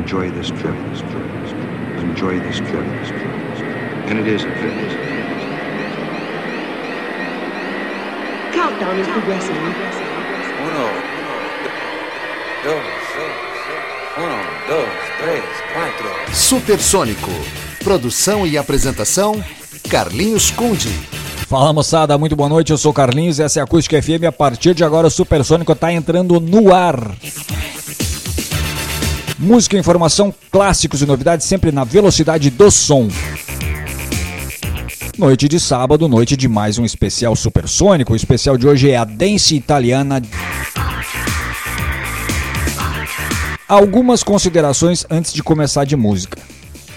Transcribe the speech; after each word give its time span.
enjoy 0.00 0.30
this 0.32 0.48
trip. 0.48 0.74
Enjoy 1.98 2.40
this 2.40 2.58
trip. 2.58 2.86
And 4.08 4.18
it 4.18 4.26
is 4.26 4.44
a 4.44 4.52
trip. 4.58 4.74
Countdown 8.52 8.98
is 8.98 9.06
progressing. 9.08 9.56
Uno, 10.66 10.86
dos, 12.64 12.86
uno, 14.16 14.40
dos, 14.68 14.90
três, 15.20 15.44
quatro. 15.72 16.34
Supersônico. 16.34 17.30
Produção 17.84 18.46
e 18.46 18.56
apresentação: 18.56 19.42
Carlinhos 19.88 20.50
Conde. 20.50 20.90
Fala 21.46 21.72
moçada, 21.72 22.16
muito 22.16 22.36
boa 22.36 22.48
noite. 22.48 22.70
Eu 22.70 22.78
sou 22.78 22.92
Carlinhos, 22.92 23.40
essa 23.40 23.58
é 23.58 23.60
a 23.60 23.64
Acústica 23.64 24.00
FM. 24.00 24.24
A 24.26 24.32
partir 24.32 24.74
de 24.74 24.84
agora, 24.84 25.08
o 25.08 25.10
Supersônico 25.10 25.72
está 25.72 25.92
entrando 25.92 26.40
no 26.40 26.72
ar. 26.72 27.10
Música, 29.42 29.78
informação, 29.78 30.34
clássicos 30.50 31.00
e 31.00 31.06
novidades 31.06 31.46
sempre 31.46 31.72
na 31.72 31.82
velocidade 31.82 32.50
do 32.50 32.70
som. 32.70 33.08
Noite 35.16 35.48
de 35.48 35.58
sábado, 35.58 36.06
noite 36.06 36.36
de 36.36 36.46
mais 36.46 36.78
um 36.78 36.84
especial 36.84 37.34
supersônico. 37.34 38.12
O 38.12 38.16
especial 38.16 38.58
de 38.58 38.68
hoje 38.68 38.90
é 38.90 38.98
a 38.98 39.04
Dance 39.04 39.56
Italiana. 39.56 40.20
Algumas 43.66 44.22
considerações 44.22 45.06
antes 45.08 45.32
de 45.32 45.42
começar 45.42 45.84
de 45.86 45.96
música. 45.96 46.38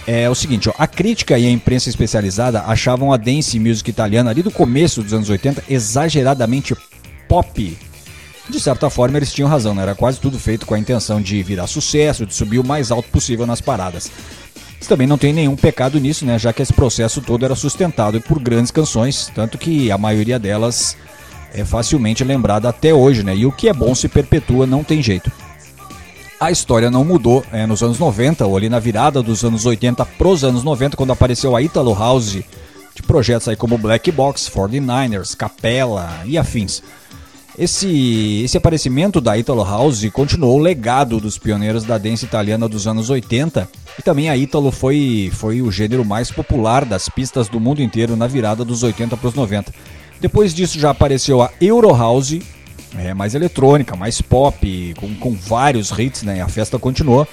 É 0.05 0.29
o 0.29 0.35
seguinte, 0.35 0.67
ó, 0.67 0.73
a 0.77 0.85
crítica 0.85 1.39
e 1.39 1.48
a 1.48 1.49
imprensa 1.49 1.87
especializada 1.87 2.63
achavam 2.63 3.13
a 3.13 3.15
dance 3.15 3.57
music 3.57 3.89
italiana 3.89 4.31
ali 4.31 4.43
do 4.43 4.51
começo 4.51 5.01
dos 5.01 5.13
anos 5.13 5.29
80 5.29 5.63
exageradamente 5.70 6.75
pop. 7.29 7.77
De 8.49 8.59
certa 8.59 8.89
forma, 8.89 9.17
eles 9.17 9.31
tinham 9.31 9.49
razão, 9.49 9.73
né? 9.73 9.83
era 9.83 9.95
quase 9.95 10.20
tudo 10.20 10.37
feito 10.37 10.65
com 10.65 10.73
a 10.73 10.79
intenção 10.79 11.21
de 11.21 11.41
virar 11.41 11.68
sucesso, 11.68 12.26
de 12.26 12.34
subir 12.34 12.59
o 12.59 12.63
mais 12.63 12.91
alto 12.91 13.09
possível 13.09 13.45
nas 13.45 13.62
paradas. 13.62 14.12
Mas 14.77 14.87
também 14.87 15.07
não 15.07 15.18
tem 15.18 15.31
nenhum 15.31 15.55
pecado 15.55 15.98
nisso, 15.98 16.26
né? 16.26 16.37
Já 16.37 16.51
que 16.51 16.62
esse 16.62 16.73
processo 16.73 17.21
todo 17.21 17.45
era 17.45 17.55
sustentado 17.55 18.20
por 18.20 18.37
grandes 18.37 18.70
canções, 18.70 19.31
tanto 19.34 19.57
que 19.57 19.90
a 19.90 19.98
maioria 19.98 20.37
delas 20.37 20.98
é 21.53 21.63
facilmente 21.63 22.21
lembrada 22.21 22.68
até 22.68 22.93
hoje, 22.93 23.23
né? 23.23 23.34
E 23.34 23.45
o 23.45 23.51
que 23.51 23.70
é 23.70 23.73
bom 23.73 23.95
se 23.95 24.09
perpetua, 24.09 24.68
não 24.68 24.84
tem 24.84 25.01
jeito. 25.01 25.31
A 26.37 26.51
história 26.51 26.91
não 26.91 27.05
mudou 27.05 27.46
é, 27.53 27.65
nos 27.65 27.81
anos 27.81 27.98
90, 27.98 28.46
ou 28.46 28.57
ali 28.57 28.68
na 28.68 28.77
virada 28.77 29.23
dos 29.23 29.46
anos 29.46 29.65
80 29.65 30.05
pros 30.05 30.43
anos 30.43 30.63
90, 30.65 30.98
quando 30.98 31.13
apareceu 31.13 31.55
a 31.55 31.62
Italo 31.62 31.93
House, 31.93 32.34
de 32.34 33.03
projetos 33.07 33.48
aí 33.48 33.55
como 33.55 33.77
Black 33.77 34.12
Box, 34.12 34.51
49ers, 34.51 35.34
Capella 35.37 36.21
e 36.25 36.37
afins. 36.37 36.84
Esse, 37.57 38.41
esse 38.43 38.57
aparecimento 38.57 39.21
da 39.21 39.37
Italo 39.37 39.63
House 39.63 40.04
continuou 40.12 40.57
o 40.57 40.62
legado 40.62 41.20
dos 41.20 41.37
pioneiros 41.37 41.84
da 41.84 41.99
dance 41.99 42.26
italiana 42.26 42.68
dos 42.68 42.87
anos 42.87 43.12
80 43.12 43.70
e 43.99 44.01
também 44.01 44.27
a 44.27 44.35
Italo 44.35 44.71
foi, 44.71 45.32
foi 45.34 45.62
o 45.62 45.71
gênero 45.71 46.04
mais 46.04 46.31
popular 46.31 46.84
das 46.84 47.07
pistas 47.07 47.48
do 47.48 47.59
mundo 47.59 47.81
inteiro 47.81 48.15
na 48.15 48.26
virada 48.26 48.65
dos 48.65 48.81
80 48.81 49.15
para 49.15 49.27
os 49.27 49.35
90. 49.35 49.71
Depois 50.20 50.51
disso 50.51 50.79
já 50.79 50.90
apareceu 50.90 51.43
a 51.43 51.51
Euro 51.62 51.96
House, 51.96 52.40
é, 52.98 53.13
mais 53.13 53.35
eletrônica, 53.35 53.96
mais 53.96 54.20
pop, 54.20 54.93
com, 54.98 55.13
com 55.15 55.34
vários 55.34 55.91
hits, 55.91 56.24
né? 56.24 56.41
A 56.41 56.48
festa 56.48 56.79
continuou. 56.79 57.27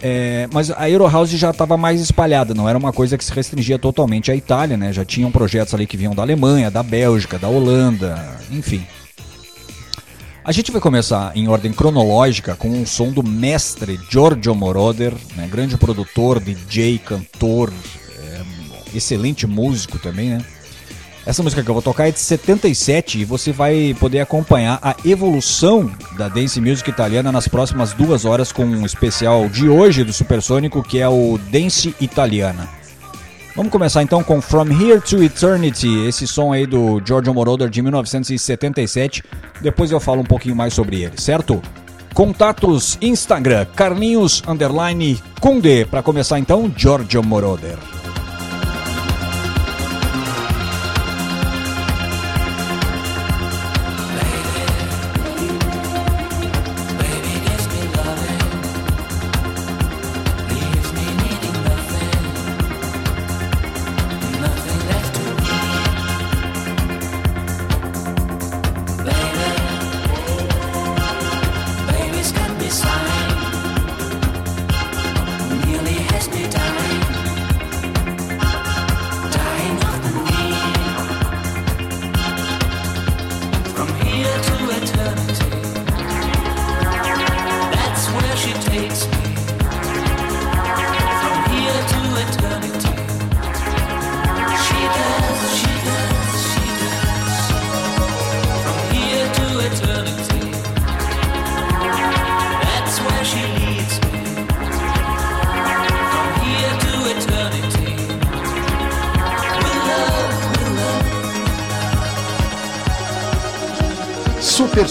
É, 0.00 0.48
mas 0.52 0.70
a 0.70 0.88
Euro 0.88 1.06
House 1.06 1.30
já 1.30 1.50
estava 1.50 1.76
mais 1.76 2.00
espalhada, 2.00 2.54
não 2.54 2.68
era 2.68 2.76
uma 2.76 2.92
coisa 2.92 3.18
que 3.18 3.24
se 3.24 3.32
restringia 3.32 3.78
totalmente 3.78 4.32
à 4.32 4.36
Itália, 4.36 4.76
né? 4.76 4.92
Já 4.92 5.04
tinham 5.04 5.30
projetos 5.30 5.74
ali 5.74 5.86
que 5.86 5.96
vinham 5.96 6.14
da 6.14 6.22
Alemanha, 6.22 6.70
da 6.70 6.82
Bélgica, 6.82 7.38
da 7.38 7.48
Holanda, 7.48 8.18
enfim. 8.50 8.84
A 10.44 10.50
gente 10.50 10.72
vai 10.72 10.80
começar 10.80 11.30
em 11.36 11.46
ordem 11.46 11.72
cronológica 11.72 12.56
com 12.56 12.68
um 12.68 12.84
som 12.84 13.12
do 13.12 13.22
mestre 13.22 14.00
Giorgio 14.10 14.52
Moroder, 14.56 15.14
né? 15.36 15.46
grande 15.48 15.76
produtor, 15.76 16.40
DJ, 16.40 16.98
cantor, 16.98 17.72
é, 18.18 18.42
excelente 18.92 19.46
músico 19.46 20.00
também, 20.00 20.30
né? 20.30 20.44
Essa 21.24 21.44
música 21.44 21.62
que 21.62 21.70
eu 21.70 21.74
vou 21.74 21.82
tocar 21.82 22.08
é 22.08 22.10
de 22.10 22.18
77 22.18 23.20
e 23.20 23.24
você 23.24 23.52
vai 23.52 23.94
poder 24.00 24.18
acompanhar 24.18 24.80
a 24.82 24.96
evolução 25.04 25.88
da 26.18 26.28
dance 26.28 26.60
music 26.60 26.90
italiana 26.90 27.30
nas 27.30 27.46
próximas 27.46 27.92
duas 27.92 28.24
horas 28.24 28.50
com 28.50 28.64
um 28.64 28.84
especial 28.84 29.48
de 29.48 29.68
hoje 29.68 30.02
do 30.02 30.12
Supersônico 30.12 30.82
que 30.82 30.98
é 30.98 31.08
o 31.08 31.38
Dance 31.52 31.94
Italiana. 32.00 32.81
Vamos 33.54 33.70
começar 33.70 34.02
então 34.02 34.24
com 34.24 34.40
From 34.40 34.68
Here 34.68 34.98
to 35.00 35.22
Eternity, 35.22 36.06
esse 36.06 36.26
som 36.26 36.52
aí 36.52 36.66
do 36.66 37.02
Giorgio 37.04 37.34
Moroder 37.34 37.68
de 37.68 37.82
1977. 37.82 39.22
Depois 39.60 39.90
eu 39.90 40.00
falo 40.00 40.22
um 40.22 40.24
pouquinho 40.24 40.56
mais 40.56 40.72
sobre 40.72 41.02
ele, 41.02 41.20
certo? 41.20 41.60
Contatos 42.14 42.96
Instagram, 43.02 43.66
Carlinhos 43.76 44.42
Underline 44.48 45.22
Kunde. 45.38 45.84
Para 45.84 46.02
começar 46.02 46.38
então, 46.38 46.72
Giorgio 46.74 47.22
Moroder. 47.22 47.76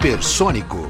hipersônico. 0.00 0.89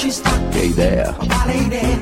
ci 0.00 0.10
sta. 0.10 0.30
Che 0.48 0.60
idea. 0.60 1.14
Vale 1.26 1.52
idea, 1.52 1.98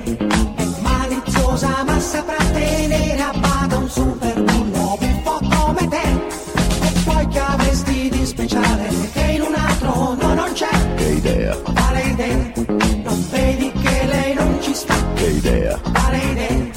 è 0.54 0.64
maliziosa 0.80 1.82
ma 1.84 1.98
saprà 1.98 2.36
tenere 2.52 3.20
a 3.20 3.32
bada 3.36 3.76
un 3.76 3.88
super 3.90 4.40
bullo 4.40 4.98
po' 5.24 5.40
come 5.56 5.88
te. 5.88 6.06
E 6.86 6.92
poi 7.04 7.26
che 7.26 7.40
avresti 7.40 8.08
di 8.08 8.24
speciale 8.24 8.88
che 9.12 9.24
in 9.36 9.40
un 9.42 9.54
altro 9.54 10.14
no 10.14 10.34
non 10.34 10.50
c'è. 10.52 10.94
Che 10.94 11.08
idea. 11.08 11.56
Vale 11.66 12.02
idea, 12.02 12.52
non 13.02 13.26
vedi 13.30 13.72
che 13.72 14.06
lei 14.06 14.34
non 14.34 14.58
ci 14.60 14.74
sta. 14.74 14.94
Che 15.14 15.26
idea. 15.26 15.80
Vale 15.82 16.18
idea, 16.18 16.70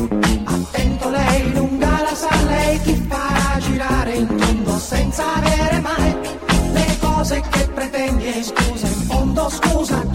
attento 0.45 1.09
lei 1.09 1.53
lunga 1.53 2.01
la 2.01 2.15
sa, 2.15 2.35
lei 2.47 2.81
ti 2.81 2.95
farà 3.07 3.59
girare 3.59 4.13
il 4.15 4.27
mondo 4.27 4.79
senza 4.79 5.23
avere 5.35 5.79
mai 5.81 6.15
le 6.73 6.97
cose 6.99 7.43
che 7.51 7.67
pretendi. 7.75 8.43
Scusa, 8.43 8.87
in 8.87 9.01
fondo 9.05 9.49
scusa. 9.49 10.10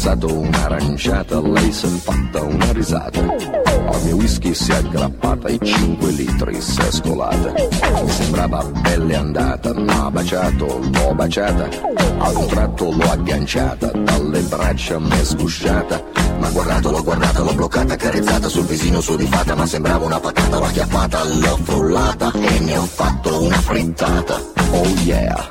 Versato 0.00 0.32
un'aranciata, 0.32 1.40
lei 1.42 1.70
si 1.70 1.84
è 1.84 1.88
fatta 1.88 2.42
una 2.42 2.72
risata. 2.72 3.20
Al 3.20 4.02
mio 4.04 4.16
whisky 4.16 4.54
si 4.54 4.70
è 4.70 4.76
aggrappata 4.76 5.48
e 5.48 5.58
5 5.62 6.10
litri 6.12 6.58
si 6.58 6.80
è 6.80 6.90
scolata. 6.90 7.52
Mi 7.52 8.08
sembrava 8.08 8.64
belle 8.80 9.14
andata, 9.14 9.74
m'ha 9.74 10.10
baciato, 10.10 10.80
l'ho 10.80 11.14
baciata, 11.14 11.68
ad 12.16 12.34
un 12.34 12.46
tratto 12.46 12.84
l'ho 12.90 13.10
agganciata, 13.10 13.88
dalle 13.88 14.40
braccia 14.40 14.98
m'è 14.98 15.22
sgusciata. 15.22 16.02
Ma 16.38 16.48
guardato, 16.48 16.90
l'ho 16.90 17.02
guardata, 17.02 17.42
l'ho 17.42 17.52
bloccata, 17.52 17.92
accarezzata 17.92 18.48
sul 18.48 18.64
visino 18.64 19.02
su 19.02 19.16
di 19.16 19.26
fatta, 19.26 19.54
ma 19.54 19.66
sembrava 19.66 20.06
una 20.06 20.18
patata, 20.18 20.58
l'ho 20.58 20.64
acchiappata, 20.64 21.24
l'ho 21.24 21.58
frullata 21.62 22.32
e 22.32 22.58
ne 22.60 22.78
ho 22.78 22.86
fatto 22.86 23.42
una 23.42 23.58
frittata. 23.58 24.40
Oh 24.70 24.86
yeah, 25.04 25.46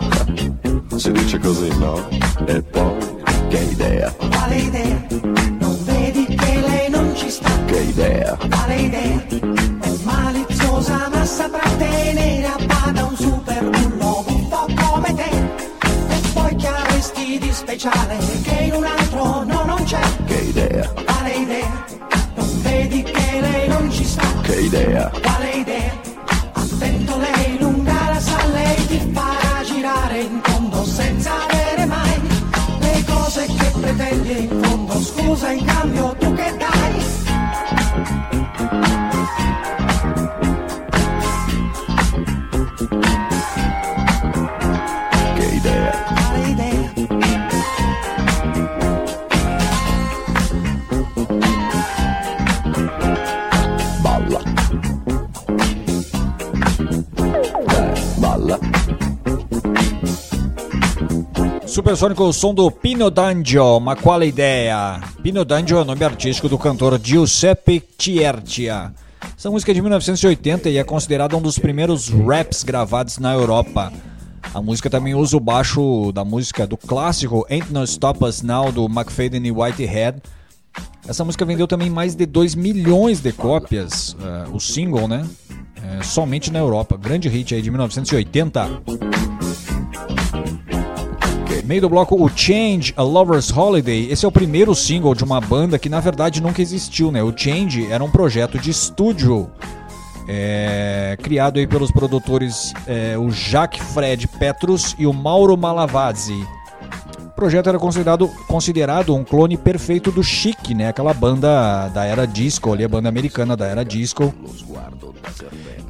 si 0.95 1.11
dice 1.11 1.37
così, 1.37 1.69
no? 1.77 2.07
E 2.47 2.63
poi, 2.63 3.17
che 3.49 3.57
idea, 3.57 4.11
Quale 4.17 4.55
idea? 4.57 5.05
Non 5.59 5.77
vedi 5.83 6.25
che 6.25 6.59
lei 6.67 6.89
non 6.89 7.15
ci 7.15 7.29
sta? 7.29 7.49
che 7.65 7.79
idea, 7.79 8.37
Quale 8.49 8.75
idea? 8.75 9.25
È 9.81 9.89
maliziosa 10.03 11.09
ma 11.11 11.25
saprà 11.25 11.69
tenere 11.77 12.45
a 12.45 12.57
bada 12.65 13.05
un 13.05 13.15
super 13.15 13.69
bullo 13.69 14.23
un 14.27 14.47
po' 14.47 14.65
come 14.75 15.13
te. 15.13 15.29
E 16.09 16.19
poi 16.33 16.55
che 16.55 16.67
avresti 16.67 17.39
di 17.39 17.51
speciale 17.51 18.17
che 18.43 18.63
in 18.63 18.73
un 18.73 18.85
altro 18.85 19.43
no 19.43 19.63
non 19.65 19.83
c'è? 19.83 19.99
che 20.25 20.35
idea, 20.35 20.87
Quale 21.05 21.33
idea? 21.33 21.85
Non 22.35 22.61
vedi 22.61 23.03
che 23.03 23.39
lei 23.41 23.67
non 23.67 23.91
ci 23.91 24.05
sta? 24.05 24.27
che 24.43 24.55
idea? 24.61 25.11
Supersônico, 61.89 62.23
o 62.23 62.31
som 62.31 62.53
do 62.53 62.69
Pino 62.69 63.09
D'Angio, 63.09 63.79
ma 63.79 63.95
quale 63.95 64.27
ideia? 64.27 65.01
Pino 65.23 65.43
D'Angio 65.43 65.79
é 65.79 65.81
o 65.81 65.85
nome 65.85 66.05
artístico 66.05 66.47
do 66.47 66.55
cantor 66.55 67.01
Giuseppe 67.03 67.83
Ciercia. 67.97 68.93
Essa 69.35 69.49
música 69.49 69.71
é 69.71 69.73
de 69.73 69.81
1980 69.81 70.69
e 70.69 70.77
é 70.77 70.83
considerada 70.83 71.35
um 71.35 71.41
dos 71.41 71.57
primeiros 71.57 72.07
raps 72.09 72.61
gravados 72.61 73.17
na 73.17 73.33
Europa. 73.33 73.91
A 74.53 74.61
música 74.61 74.87
também 74.87 75.15
usa 75.15 75.35
o 75.35 75.39
baixo 75.39 76.11
da 76.11 76.23
música 76.23 76.67
do 76.67 76.77
clássico 76.77 77.43
Ain't 77.49 77.73
No 77.73 77.83
Stop 77.85 78.23
Us 78.23 78.43
Now 78.43 78.71
do 78.71 78.85
McFadden 78.85 79.47
e 79.47 79.51
Whitehead. 79.51 80.21
Essa 81.07 81.25
música 81.25 81.43
vendeu 81.43 81.65
também 81.65 81.89
mais 81.89 82.13
de 82.13 82.27
2 82.27 82.53
milhões 82.53 83.19
de 83.19 83.31
cópias, 83.31 84.15
eh, 84.21 84.47
o 84.53 84.59
single, 84.59 85.07
né? 85.07 85.27
Eh, 85.75 86.03
somente 86.03 86.51
na 86.51 86.59
Europa. 86.59 86.95
Grande 86.95 87.27
hit 87.27 87.55
aí 87.55 87.63
de 87.63 87.71
1980. 87.71 89.08
Meio 91.69 91.81
do 91.81 91.89
bloco, 91.89 92.15
o 92.19 92.27
Change, 92.27 92.95
A 92.97 93.03
Lover's 93.03 93.55
Holiday. 93.55 94.11
Esse 94.11 94.25
é 94.25 94.27
o 94.27 94.31
primeiro 94.31 94.73
single 94.73 95.13
de 95.13 95.23
uma 95.23 95.39
banda 95.39 95.77
que 95.77 95.87
na 95.87 95.99
verdade 95.99 96.41
nunca 96.41 96.63
existiu, 96.63 97.11
né? 97.11 97.21
O 97.21 97.31
Change 97.31 97.85
era 97.91 98.03
um 98.03 98.09
projeto 98.09 98.57
de 98.57 98.71
estúdio 98.71 99.47
é, 100.27 101.15
criado 101.21 101.59
aí 101.59 101.67
pelos 101.67 101.91
produtores 101.91 102.73
é, 102.87 103.15
o 103.19 103.29
Jacques 103.29 103.83
Fred 103.93 104.27
Petrus 104.27 104.95
e 104.97 105.05
o 105.05 105.13
Mauro 105.13 105.55
Malavazzi. 105.55 106.43
O 107.23 107.29
projeto 107.35 107.69
era 107.69 107.77
considerado, 107.77 108.27
considerado 108.47 109.15
um 109.15 109.23
clone 109.23 109.55
perfeito 109.55 110.11
do 110.11 110.23
Chic, 110.23 110.73
né? 110.73 110.87
Aquela 110.87 111.13
banda 111.13 111.87
da 111.89 112.03
era 112.03 112.25
disco, 112.25 112.73
ali 112.73 112.83
a 112.83 112.89
banda 112.89 113.09
americana 113.09 113.55
da 113.55 113.67
era 113.67 113.85
disco. 113.85 114.33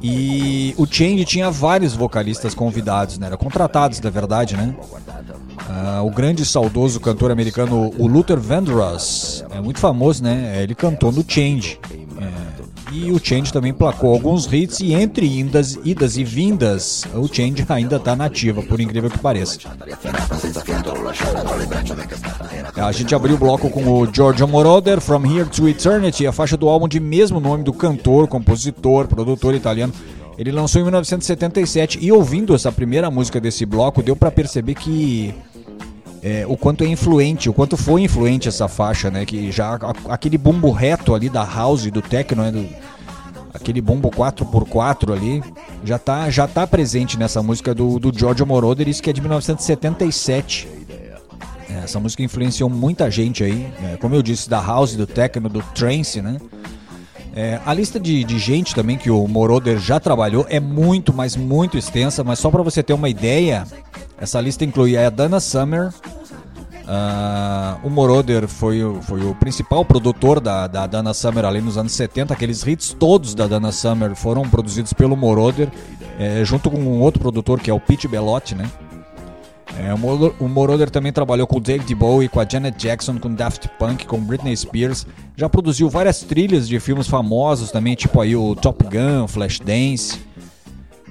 E 0.02 0.74
o 0.76 0.84
Change 0.84 1.24
tinha 1.24 1.50
vários 1.50 1.94
vocalistas 1.94 2.54
convidados, 2.54 3.18
né? 3.18 3.28
Era 3.28 3.38
contratados, 3.38 3.98
na 3.98 4.10
verdade, 4.10 4.58
né? 4.58 4.74
Ah, 5.68 6.02
o 6.02 6.10
grande 6.10 6.42
e 6.42 6.46
saudoso 6.46 7.00
cantor 7.00 7.30
americano, 7.30 7.92
o 7.98 8.06
Luther 8.06 8.38
Vandross, 8.38 9.44
é 9.50 9.60
muito 9.60 9.78
famoso, 9.78 10.22
né? 10.22 10.62
Ele 10.62 10.74
cantou 10.74 11.12
no 11.12 11.24
Change. 11.26 11.78
É, 12.20 12.60
e 12.92 13.12
o 13.12 13.20
Change 13.22 13.52
também 13.52 13.72
placou 13.72 14.12
alguns 14.12 14.52
hits 14.52 14.80
e 14.80 14.92
entre 14.92 15.38
indas, 15.38 15.78
idas 15.84 16.16
e 16.16 16.24
vindas, 16.24 17.04
o 17.14 17.28
Change 17.32 17.64
ainda 17.68 18.00
tá 18.00 18.16
nativa, 18.16 18.62
por 18.62 18.80
incrível 18.80 19.08
que 19.08 19.18
pareça. 19.18 19.58
A 22.76 22.92
gente 22.92 23.14
abriu 23.14 23.36
o 23.36 23.38
bloco 23.38 23.70
com 23.70 23.84
o 23.84 24.12
Giorgio 24.12 24.48
Moroder, 24.48 25.00
From 25.00 25.24
Here 25.24 25.48
to 25.48 25.68
Eternity, 25.68 26.26
a 26.26 26.32
faixa 26.32 26.56
do 26.56 26.68
álbum 26.68 26.88
de 26.88 26.98
mesmo 26.98 27.38
nome 27.38 27.62
do 27.62 27.72
cantor, 27.72 28.26
compositor, 28.26 29.06
produtor 29.06 29.54
italiano. 29.54 29.92
Ele 30.36 30.50
lançou 30.50 30.80
em 30.80 30.84
1977 30.84 31.98
e 32.00 32.10
ouvindo 32.10 32.54
essa 32.54 32.72
primeira 32.72 33.10
música 33.10 33.38
desse 33.38 33.66
bloco, 33.66 34.02
deu 34.02 34.16
pra 34.16 34.30
perceber 34.30 34.74
que 34.74 35.34
é, 36.22 36.44
o 36.46 36.56
quanto 36.56 36.84
é 36.84 36.86
influente, 36.86 37.48
o 37.48 37.52
quanto 37.52 37.76
foi 37.76 38.02
influente 38.02 38.48
essa 38.48 38.68
faixa, 38.68 39.10
né? 39.10 39.24
Que 39.24 39.50
já 39.50 39.78
aquele 40.08 40.36
bumbo 40.36 40.70
reto 40.70 41.14
ali 41.14 41.28
da 41.28 41.44
house 41.44 41.90
do 41.90 42.02
techno, 42.02 42.42
né? 42.42 42.50
Do, 42.50 42.68
aquele 43.52 43.80
bumbo 43.80 44.10
4x4 44.10 45.12
ali, 45.12 45.42
já 45.84 45.98
tá, 45.98 46.30
já 46.30 46.46
tá 46.46 46.66
presente 46.66 47.18
nessa 47.18 47.42
música 47.42 47.74
do, 47.74 47.98
do 47.98 48.16
Giorgio 48.16 48.46
Moroder, 48.46 48.88
isso 48.88 49.02
que 49.02 49.10
é 49.10 49.12
de 49.12 49.20
1977. 49.20 50.68
É, 51.68 51.84
essa 51.84 51.98
música 51.98 52.22
influenciou 52.22 52.68
muita 52.68 53.10
gente 53.10 53.42
aí, 53.42 53.72
é, 53.82 53.96
como 53.96 54.14
eu 54.14 54.22
disse, 54.22 54.48
da 54.48 54.60
house, 54.60 54.94
do 54.94 55.06
techno, 55.06 55.48
do 55.48 55.62
trance, 55.74 56.20
né? 56.20 56.38
É, 57.34 57.60
a 57.64 57.72
lista 57.72 57.98
de, 58.00 58.24
de 58.24 58.38
gente 58.38 58.74
também 58.74 58.96
que 58.98 59.10
o 59.10 59.26
Moroder 59.28 59.78
já 59.78 60.00
trabalhou 60.00 60.44
é 60.48 60.58
muito, 60.58 61.12
mas 61.12 61.36
muito 61.36 61.78
extensa, 61.78 62.24
mas 62.24 62.38
só 62.38 62.50
para 62.50 62.62
você 62.62 62.82
ter 62.82 62.92
uma 62.92 63.08
ideia, 63.08 63.64
essa 64.20 64.40
lista 64.40 64.64
inclui 64.64 64.96
a 64.96 65.08
Dana 65.10 65.38
Summer, 65.38 65.92
ah, 66.88 67.76
o 67.84 67.90
Moroder 67.90 68.48
foi, 68.48 68.82
o- 68.82 69.00
foi 69.02 69.24
o 69.24 69.34
principal 69.34 69.84
produtor 69.84 70.40
da, 70.40 70.66
da 70.66 70.86
Dana 70.88 71.14
Summer 71.14 71.44
ali 71.44 71.60
nos 71.60 71.78
anos 71.78 71.92
70, 71.92 72.34
aqueles 72.34 72.66
hits 72.66 72.96
todos 72.98 73.34
da 73.34 73.46
Dana 73.46 73.70
Summer 73.70 74.14
foram 74.16 74.42
produzidos 74.48 74.92
pelo 74.92 75.16
Moroder, 75.16 75.68
é, 76.18 76.44
junto 76.44 76.68
com 76.70 76.78
um 76.78 77.00
outro 77.00 77.20
produtor 77.20 77.60
que 77.60 77.70
é 77.70 77.74
o 77.74 77.78
Pete 77.80 78.08
Bellotti, 78.08 78.54
né? 78.56 78.68
É, 79.78 79.94
o 79.94 79.98
Moro- 79.98 80.34
o 80.38 80.48
Moroder 80.48 80.90
também 80.90 81.12
trabalhou 81.12 81.46
com 81.46 81.56
o 81.56 81.60
David 81.60 81.94
Bowie, 81.94 82.28
com 82.28 82.38
a 82.40 82.46
Janet 82.46 82.76
Jackson, 82.78 83.18
com 83.18 83.32
Daft 83.34 83.66
Punk, 83.78 84.06
com 84.06 84.20
Britney 84.20 84.54
Spears. 84.56 85.06
Já 85.36 85.48
produziu 85.48 85.88
várias 85.88 86.20
trilhas 86.20 86.68
de 86.68 86.78
filmes 86.80 87.06
famosos 87.06 87.70
também, 87.70 87.94
tipo 87.94 88.20
aí 88.20 88.36
o 88.36 88.54
Top 88.54 88.84
Gun, 88.84 89.26
Flashdance. 89.26 90.18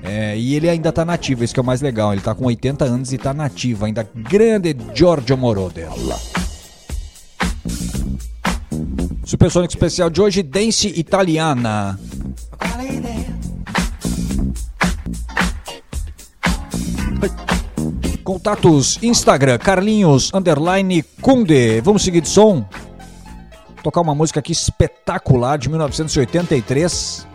É, 0.03 0.37
e 0.37 0.55
ele 0.55 0.69
ainda 0.69 0.91
tá 0.91 1.03
nativo, 1.03 1.43
isso 1.43 1.53
que 1.53 1.59
é 1.59 1.63
o 1.63 1.65
mais 1.65 1.81
legal. 1.81 2.13
Ele 2.13 2.21
tá 2.21 2.33
com 2.35 2.45
80 2.45 2.85
anos 2.85 3.11
e 3.11 3.17
tá 3.17 3.33
nativo, 3.33 3.85
ainda 3.85 4.07
grande 4.15 4.75
Giorgio 4.93 5.35
Moroder. 5.37 5.89
Supersônico 9.25 9.73
especial 9.73 10.09
de 10.09 10.21
hoje, 10.21 10.43
Dance 10.43 10.87
Italiana. 10.87 11.99
Idea? 12.81 13.39
Contatos 18.29 18.99
Instagram, 19.01 19.57
Carlinhos 19.57 20.31
Underline 20.31 21.01
Kunde. 21.19 21.81
Vamos 21.81 22.03
seguir 22.03 22.21
de 22.21 22.29
som? 22.29 22.63
Tocar 23.81 24.01
uma 24.01 24.13
música 24.13 24.39
aqui 24.39 24.51
espetacular 24.51 25.57
de 25.57 25.67
1983. 25.67 27.25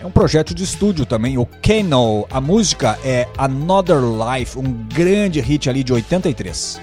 É 0.00 0.06
um 0.06 0.12
projeto 0.12 0.54
de 0.54 0.62
estúdio 0.62 1.04
também, 1.04 1.36
o 1.38 1.44
Kano. 1.44 2.24
A 2.30 2.40
música 2.40 2.96
é 3.04 3.26
Another 3.36 3.98
Life, 3.98 4.56
um 4.56 4.86
grande 4.94 5.40
hit 5.40 5.68
ali 5.68 5.82
de 5.82 5.92
83. 5.92 6.80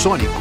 Supersônico. 0.00 0.39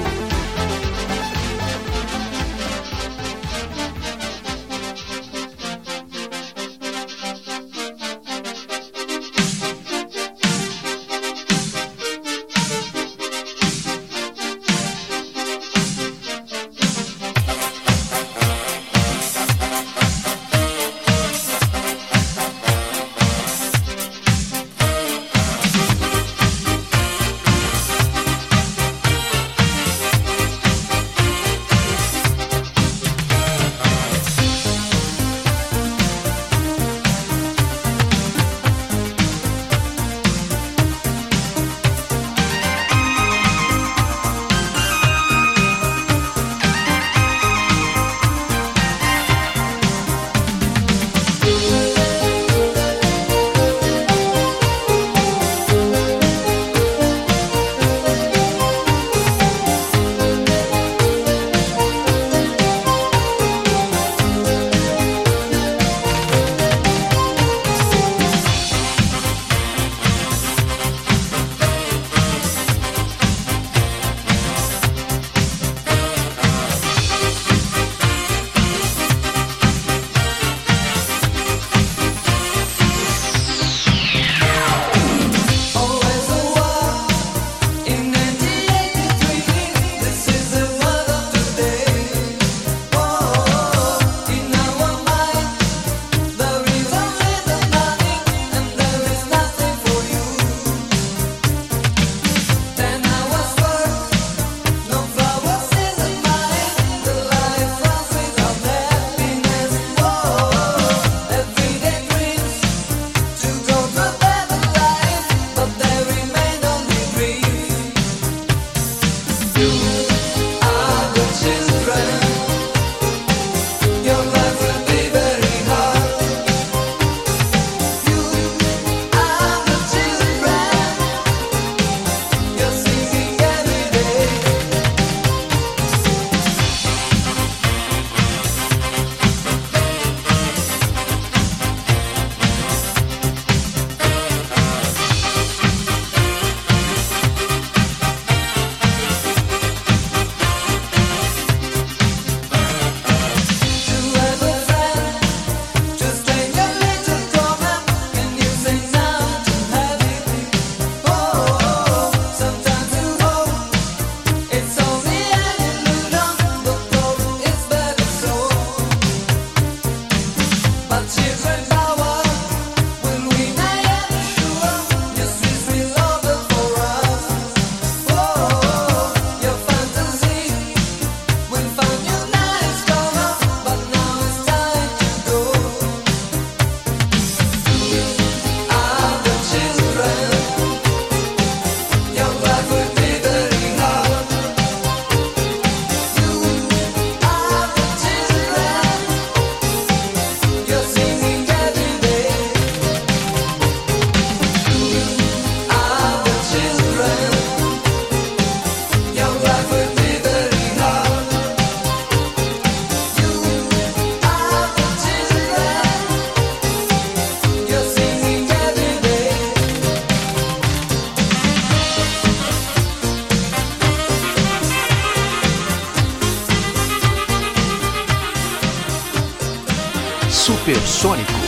Supersônico. 230.79 231.38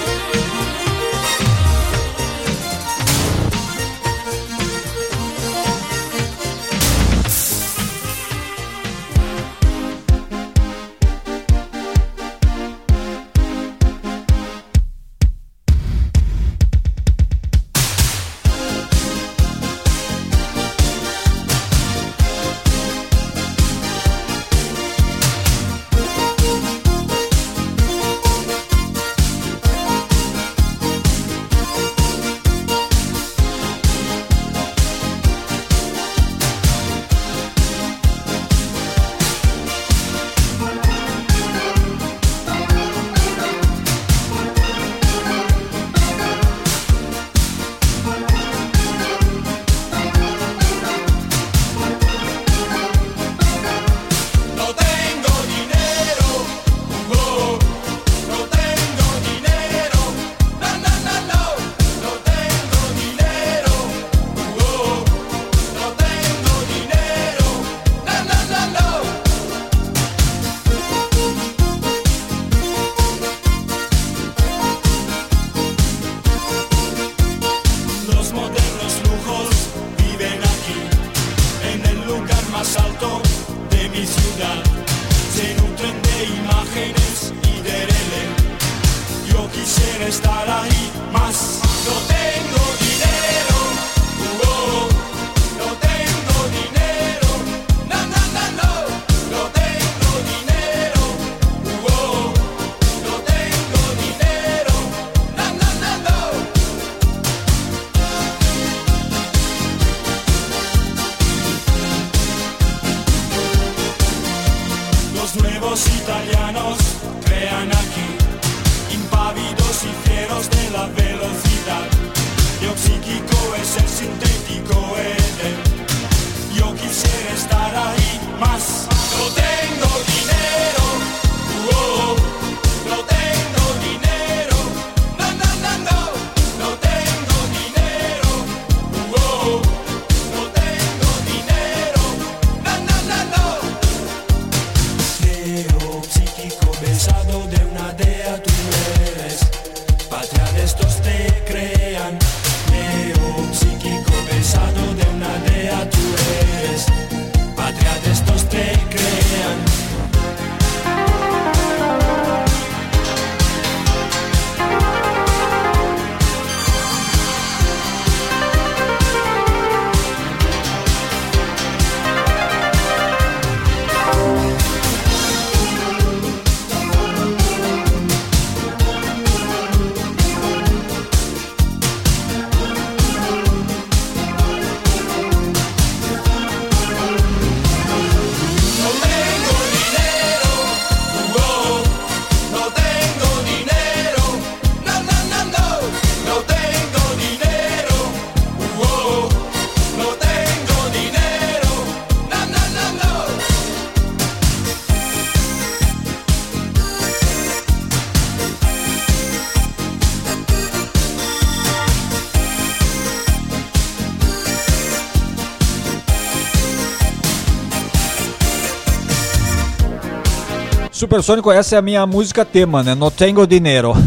Supersônico, 221.01 221.51
essa 221.51 221.73
é 221.73 221.79
a 221.79 221.81
minha 221.81 222.05
música 222.05 222.45
tema, 222.45 222.83
né? 222.83 222.93
No 222.93 223.09
tengo 223.09 223.47
dinero. 223.47 223.93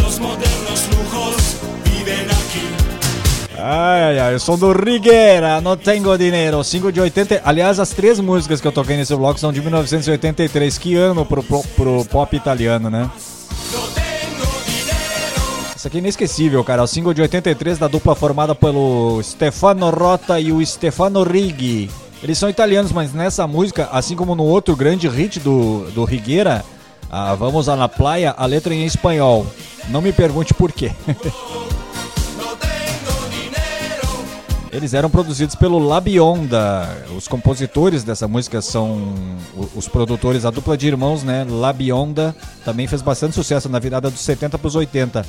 Los 0.00 0.16
modernos 0.20 0.88
lujos 0.94 1.56
viven 1.82 2.24
aquí. 2.30 2.68
Ai, 3.58 4.02
ai, 4.04 4.20
ai, 4.20 4.34
o 4.36 4.38
som 4.38 4.56
do 4.56 4.72
Rigueira, 4.72 5.60
No 5.60 5.76
Tengo 5.76 6.16
Dinero, 6.16 6.62
5 6.62 6.92
de 6.92 7.00
80. 7.00 7.42
Aliás, 7.44 7.80
as 7.80 7.90
três 7.90 8.20
músicas 8.20 8.60
que 8.60 8.68
eu 8.68 8.72
toquei 8.72 8.96
nesse 8.96 9.16
bloco 9.16 9.40
são 9.40 9.52
de 9.52 9.60
1983. 9.60 10.78
Que 10.78 10.94
ano 10.94 11.26
pro, 11.26 11.42
pro, 11.42 11.64
pro 11.74 12.04
pop 12.04 12.36
italiano, 12.36 12.88
né? 12.88 13.10
Isso 15.74 15.88
aqui 15.88 15.96
é 15.96 16.00
inesquecível, 16.00 16.62
cara. 16.62 16.84
O 16.84 16.86
single 16.86 17.12
de 17.12 17.22
83 17.22 17.76
da 17.76 17.88
dupla 17.88 18.14
formada 18.14 18.54
pelo 18.54 19.20
Stefano 19.20 19.90
Rota 19.90 20.38
e 20.38 20.52
o 20.52 20.64
Stefano 20.64 21.24
Righi. 21.24 21.90
Eles 22.24 22.38
são 22.38 22.48
italianos, 22.48 22.90
mas 22.90 23.12
nessa 23.12 23.46
música, 23.46 23.86
assim 23.92 24.16
como 24.16 24.34
no 24.34 24.44
outro 24.44 24.74
grande 24.74 25.06
hit 25.06 25.38
do, 25.38 25.90
do 25.90 26.04
Rigueira, 26.04 26.64
a 27.10 27.34
Vamos 27.34 27.68
a 27.68 27.74
la 27.74 27.86
Playa, 27.86 28.34
a 28.34 28.46
letra 28.46 28.72
é 28.72 28.78
em 28.78 28.86
espanhol. 28.86 29.46
Não 29.90 30.00
me 30.00 30.10
pergunte 30.10 30.54
por 30.54 30.72
quê. 30.72 30.90
Eles 34.72 34.94
eram 34.94 35.10
produzidos 35.10 35.54
pelo 35.54 35.78
Labionda. 35.78 36.88
Os 37.14 37.28
compositores 37.28 38.02
dessa 38.02 38.26
música 38.26 38.62
são 38.62 39.12
os 39.76 39.86
produtores, 39.86 40.46
a 40.46 40.50
dupla 40.50 40.78
de 40.78 40.86
irmãos, 40.86 41.22
né? 41.22 41.46
Labionda 41.46 42.34
também 42.64 42.86
fez 42.86 43.02
bastante 43.02 43.34
sucesso 43.34 43.68
na 43.68 43.78
virada 43.78 44.08
dos 44.08 44.20
70 44.20 44.58
para 44.58 44.66
os 44.66 44.74
80. 44.74 45.26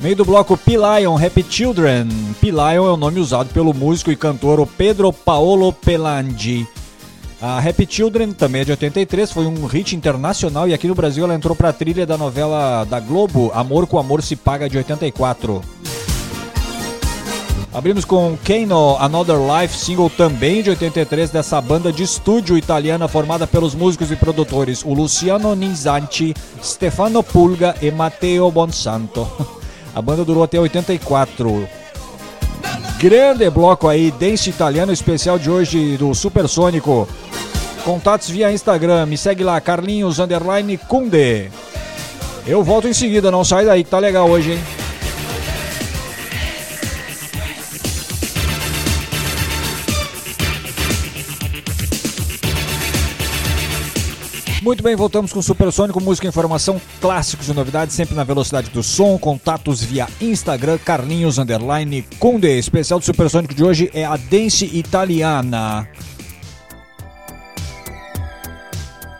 Meio 0.00 0.14
do 0.14 0.24
bloco 0.24 0.56
P-Lion, 0.56 1.16
Happy 1.16 1.44
Children. 1.48 2.08
P-Lion 2.40 2.86
é 2.86 2.90
o 2.90 2.96
nome 2.96 3.18
usado 3.18 3.48
pelo 3.52 3.74
músico 3.74 4.12
e 4.12 4.16
cantor 4.16 4.64
Pedro 4.64 5.12
Paolo 5.12 5.72
Pelandi. 5.72 6.64
A 7.42 7.58
Happy 7.58 7.84
Children 7.88 8.30
também 8.30 8.60
é 8.60 8.64
de 8.64 8.70
83, 8.70 9.32
foi 9.32 9.46
um 9.46 9.66
hit 9.66 9.96
internacional 9.96 10.68
e 10.68 10.74
aqui 10.74 10.86
no 10.86 10.94
Brasil 10.94 11.24
ela 11.24 11.34
entrou 11.34 11.54
pra 11.54 11.72
trilha 11.72 12.06
da 12.06 12.16
novela 12.16 12.84
da 12.84 13.00
Globo, 13.00 13.50
Amor 13.52 13.88
com 13.88 13.98
Amor 13.98 14.22
se 14.22 14.36
Paga, 14.36 14.68
de 14.68 14.78
84. 14.78 15.62
Abrimos 17.74 18.04
com 18.04 18.38
Kano 18.44 18.96
Another 19.00 19.36
Life, 19.36 19.76
single 19.76 20.10
também 20.10 20.62
de 20.62 20.70
83 20.70 21.30
dessa 21.30 21.60
banda 21.60 21.92
de 21.92 22.04
estúdio 22.04 22.56
italiana 22.56 23.08
formada 23.08 23.48
pelos 23.48 23.74
músicos 23.74 24.12
e 24.12 24.16
produtores 24.16 24.84
o 24.84 24.94
Luciano 24.94 25.56
Nisanti, 25.56 26.34
Stefano 26.62 27.20
Pulga 27.20 27.74
e 27.82 27.90
Matteo 27.90 28.48
Bonsanto. 28.50 29.28
A 29.98 30.00
banda 30.00 30.24
durou 30.24 30.44
até 30.44 30.60
84. 30.60 31.68
Grande 33.00 33.50
bloco 33.50 33.88
aí, 33.88 34.12
dance 34.12 34.48
italiano 34.48 34.92
especial 34.92 35.40
de 35.40 35.50
hoje 35.50 35.96
do 35.96 36.14
Supersônico. 36.14 37.08
Contatos 37.84 38.30
via 38.30 38.52
Instagram, 38.52 39.06
me 39.06 39.18
segue 39.18 39.42
lá, 39.42 39.60
Carlinhos 39.60 40.20
Underline 40.20 40.78
Kunde. 40.78 41.50
Eu 42.46 42.62
volto 42.62 42.86
em 42.86 42.92
seguida, 42.92 43.28
não 43.28 43.42
sai 43.42 43.66
daí 43.66 43.82
que 43.82 43.90
tá 43.90 43.98
legal 43.98 44.30
hoje, 44.30 44.52
hein? 44.52 44.60
Muito 54.68 54.82
bem, 54.82 54.94
voltamos 54.94 55.32
com 55.32 55.40
Supersônico, 55.40 55.98
música, 55.98 56.28
informação, 56.28 56.78
clássicos 57.00 57.48
e 57.48 57.54
novidades, 57.54 57.94
sempre 57.94 58.14
na 58.14 58.22
velocidade 58.22 58.68
do 58.68 58.82
som. 58.82 59.16
Contatos 59.16 59.82
via 59.82 60.06
Instagram, 60.20 60.76
Carlinhos 60.76 61.38
Underline 61.38 62.02
Kunde. 62.18 62.48
Especial 62.48 62.98
do 62.98 63.04
Supersônico 63.06 63.54
de 63.54 63.64
hoje 63.64 63.90
é 63.94 64.04
a 64.04 64.18
Dance 64.18 64.66
Italiana. 64.66 65.88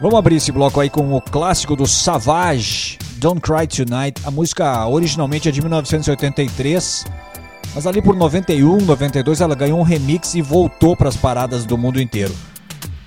Vamos 0.02 0.18
abrir 0.18 0.36
esse 0.36 0.52
bloco 0.52 0.80
aí 0.80 0.90
com 0.90 1.14
o 1.14 1.20
clássico 1.22 1.74
do 1.74 1.86
Savage, 1.86 2.98
Don't 3.12 3.40
Cry 3.40 3.66
Tonight. 3.66 4.20
A 4.26 4.30
música 4.30 4.86
originalmente 4.86 5.48
é 5.48 5.50
de 5.50 5.62
1983, 5.62 7.06
mas 7.74 7.86
ali 7.86 8.02
por 8.02 8.14
91, 8.14 8.82
92 8.82 9.40
ela 9.40 9.54
ganhou 9.54 9.80
um 9.80 9.82
remix 9.82 10.34
e 10.34 10.42
voltou 10.42 10.94
para 10.94 11.08
as 11.08 11.16
paradas 11.16 11.64
do 11.64 11.78
mundo 11.78 11.98
inteiro. 11.98 12.34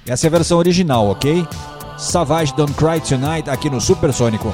Essa 0.07 0.25
é 0.25 0.27
a 0.27 0.31
versão 0.31 0.57
original, 0.57 1.07
ok? 1.07 1.45
Savage 2.01 2.53
Don't 2.53 2.73
Cry 2.73 2.99
Tonight 2.99 3.47
aqui 3.47 3.69
no 3.69 3.79
Supersônico. 3.79 4.51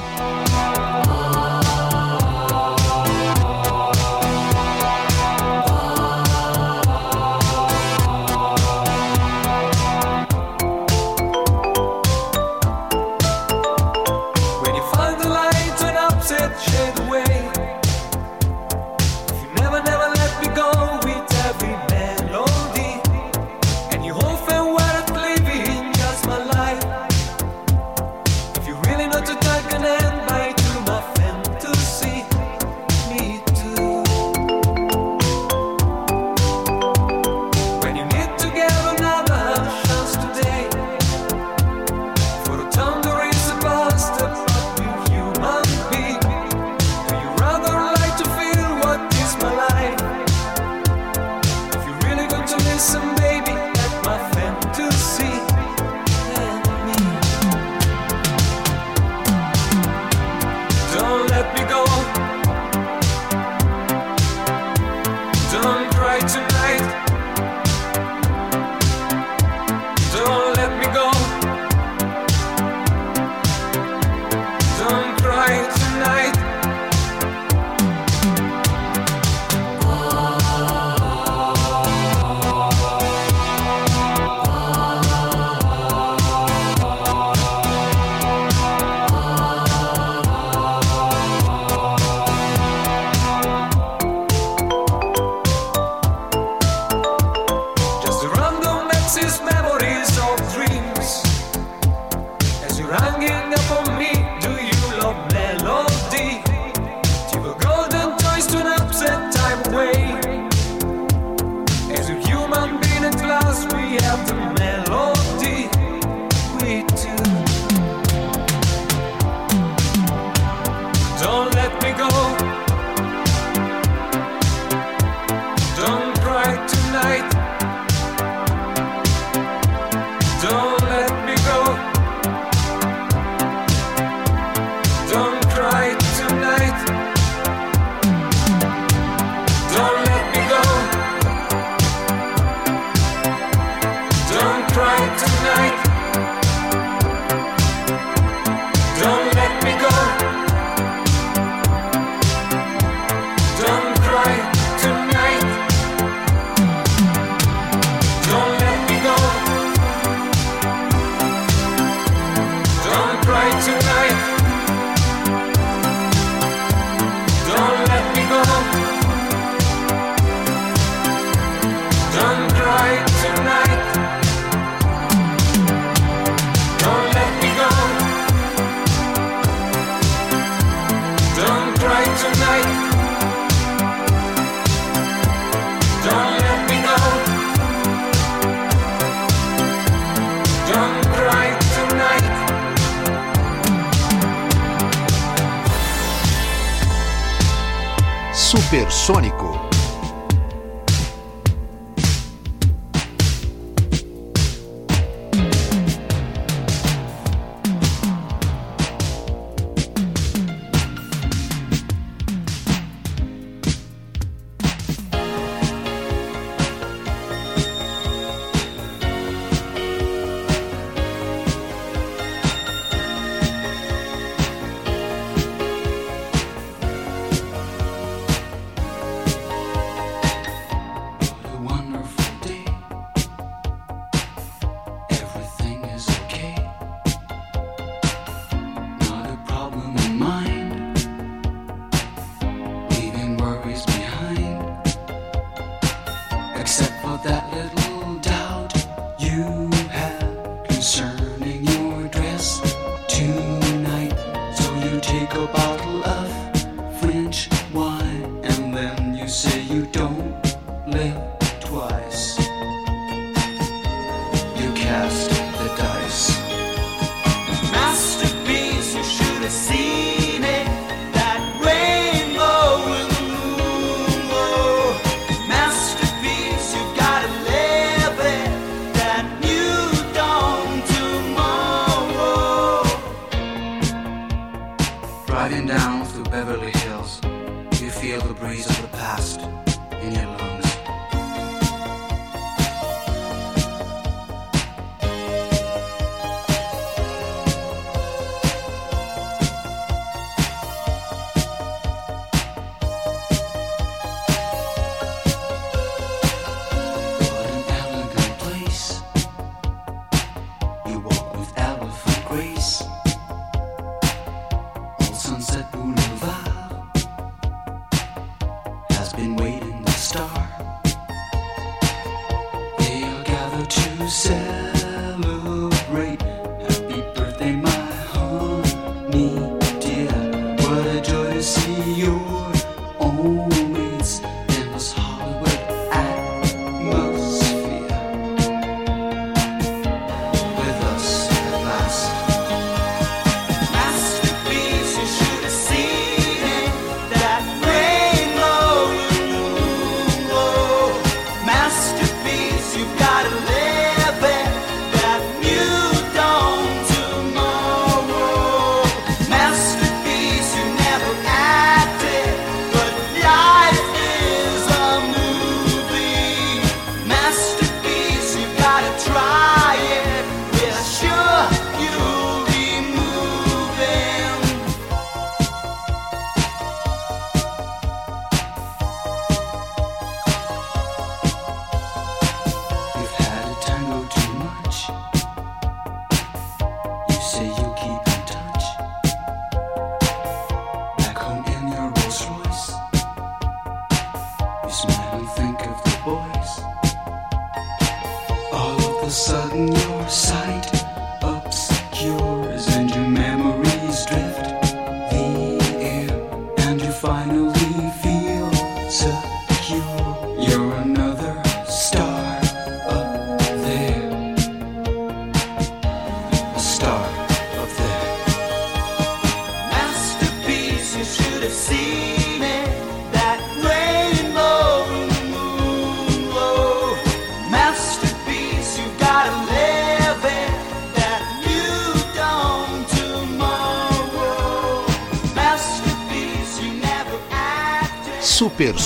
Wine 257.28 258.40
and 258.42 258.74
then 258.74 259.14
you 259.14 259.28
say 259.28 259.60
you 259.60 259.84
don't 259.92 260.07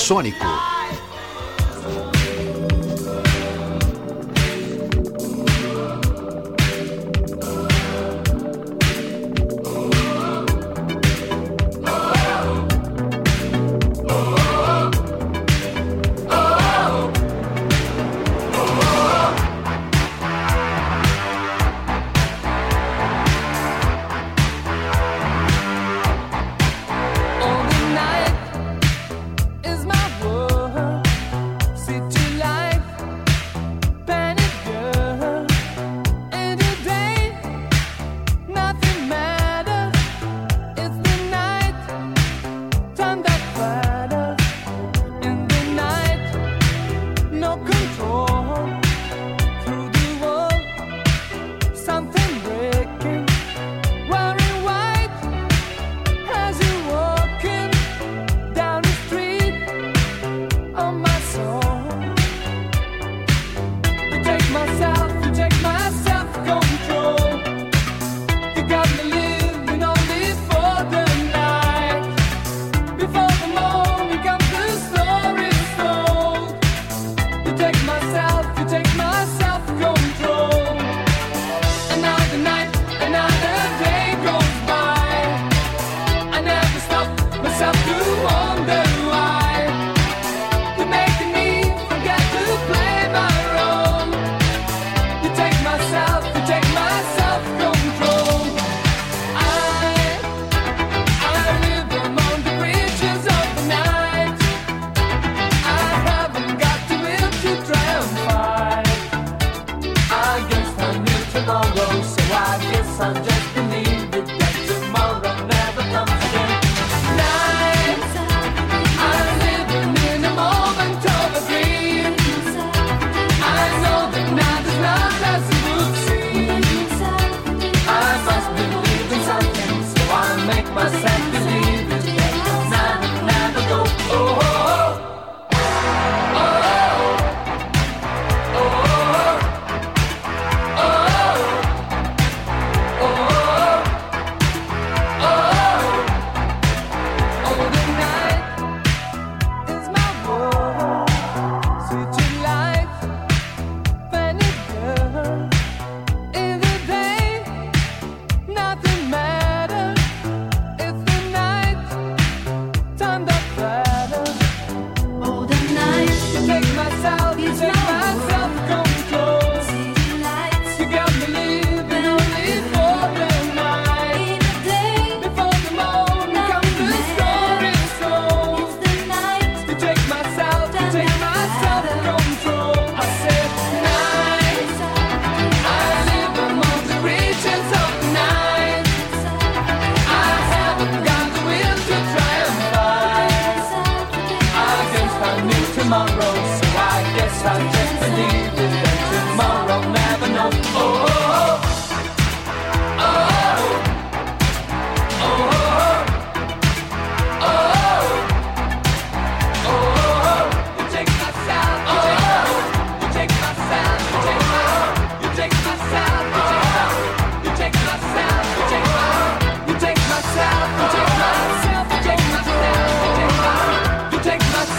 Supersônico. 0.02 0.71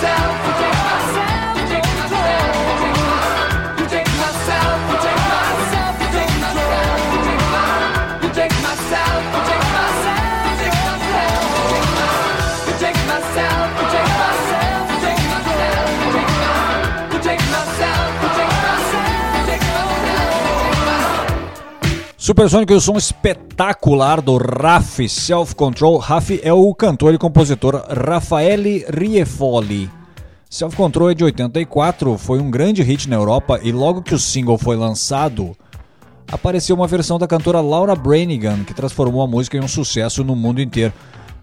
myself. 0.01 0.52
Supersônico 22.23 22.71
e 22.71 22.75
o 22.77 22.79
som 22.79 22.95
espetacular 22.95 24.21
do 24.21 24.37
Raf 24.37 25.09
Self 25.09 25.53
Control. 25.55 25.97
Raf 25.97 26.39
é 26.41 26.53
o 26.53 26.73
cantor 26.73 27.13
e 27.13 27.17
compositor 27.17 27.83
Raffaele 27.89 28.85
Riefoli. 28.87 29.91
Self 30.49 30.73
Control 30.73 31.11
é 31.11 31.13
de 31.13 31.25
84, 31.25 32.17
foi 32.17 32.39
um 32.39 32.49
grande 32.49 32.81
hit 32.81 33.09
na 33.09 33.17
Europa 33.17 33.59
e 33.61 33.73
logo 33.73 34.01
que 34.01 34.15
o 34.15 34.19
single 34.19 34.57
foi 34.57 34.77
lançado, 34.77 35.53
apareceu 36.31 36.77
uma 36.77 36.87
versão 36.87 37.19
da 37.19 37.27
cantora 37.27 37.59
Laura 37.59 37.93
Branigan 37.93 38.63
que 38.63 38.73
transformou 38.73 39.21
a 39.21 39.27
música 39.27 39.57
em 39.57 39.59
um 39.61 39.67
sucesso 39.67 40.23
no 40.23 40.33
mundo 40.33 40.61
inteiro. 40.61 40.93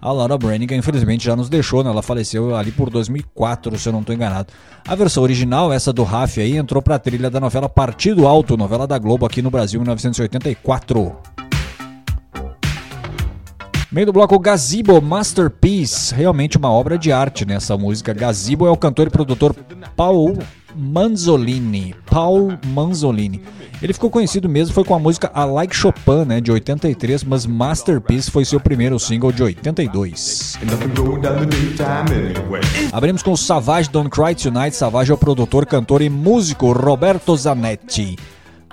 A 0.03 0.11
Laura 0.13 0.39
Branigan, 0.39 0.77
infelizmente, 0.77 1.27
já 1.27 1.37
nos 1.37 1.51
deixou, 1.51 1.85
né? 1.85 1.91
Ela 1.91 2.03
faleceu 2.03 2.57
ali 2.57 2.73
por 2.73 2.89
2004, 2.89 3.79
se 3.79 3.87
eu 3.87 3.93
não 3.93 4.01
estou 4.01 4.15
enganado. 4.15 4.51
A 4.89 4.95
versão 4.95 5.23
original, 5.23 5.71
essa 5.71 5.93
do 5.93 6.03
Raf 6.05 6.39
aí, 6.39 6.57
entrou 6.57 6.81
pra 6.81 6.99
trilha 6.99 7.29
da 7.29 7.39
novela 7.39 7.69
Partido 7.69 8.27
Alto, 8.27 8.57
novela 8.57 8.87
da 8.87 8.99
Globo 8.99 9.27
aqui 9.27 9.43
no 9.43 9.51
Brasil 9.51 9.79
em 9.79 9.83
1984. 9.83 11.17
Meio 13.93 14.07
do 14.07 14.13
bloco 14.13 14.39
Gazebo 14.39 15.03
Masterpiece, 15.03 16.15
realmente 16.15 16.57
uma 16.57 16.71
obra 16.71 16.97
de 16.97 17.13
arte 17.13 17.45
nessa 17.45 17.77
música. 17.77 18.15
Gazebo 18.15 18.67
é 18.67 18.71
o 18.71 18.77
cantor 18.77 19.09
e 19.09 19.11
produtor 19.11 19.55
Paul 19.97 20.39
Manzolini. 20.77 21.95
Paul 22.07 22.59
Manzolini. 22.67 23.43
Ele 23.83 23.93
ficou 23.93 24.11
conhecido 24.11 24.49
mesmo 24.49 24.75
foi 24.75 24.85
com 24.85 24.95
a 24.95 24.99
música 24.99 25.33
I 25.35 25.45
Like 25.45 25.75
Chopin, 25.75 26.25
né, 26.27 26.41
de 26.41 26.53
83, 26.53 27.25
mas 27.25 27.47
Masterpiece 27.47 28.31
foi 28.31 28.45
seu 28.45 28.61
primeiro 28.61 28.99
single 28.99 29.33
de 29.33 29.43
82. 29.43 30.59
Abrimos 32.93 33.23
com 33.23 33.37
Savage 33.37 33.89
Don't 33.89 34.11
Cry 34.11 34.35
Tonight. 34.35 34.77
Savage 34.77 35.11
é 35.11 35.15
o 35.15 35.19
produtor, 35.19 35.65
cantor 35.65 36.03
e 36.03 36.11
músico 36.11 36.73
Roberto 36.73 37.35
Zanetti. 37.37 38.19